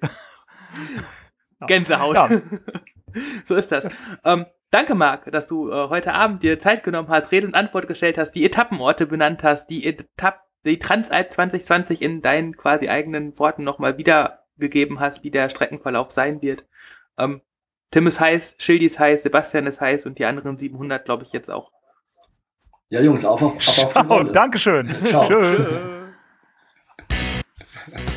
[1.68, 2.16] Gänsehaut.
[2.16, 2.30] Ja.
[3.46, 3.88] so ist das.
[4.26, 7.88] Ähm, danke, Marc, dass du äh, heute Abend dir Zeit genommen hast, Rede und Antwort
[7.88, 13.38] gestellt hast, die Etappenorte benannt hast, die Etapp, die Transalp 2020 in deinen quasi eigenen
[13.38, 16.66] Worten nochmal wiedergegeben hast, wie der Streckenverlauf sein wird.
[17.18, 17.42] Ähm,
[17.92, 21.34] Tim ist heiß, Schildi ist heiß, Sebastian ist heiß und die anderen 700, glaube ich,
[21.34, 21.72] jetzt auch.
[22.92, 24.86] Ja, Jungs, auf, auf, auf Ciao, Dankeschön.
[25.06, 25.26] Ciao.
[25.26, 25.66] Tschö.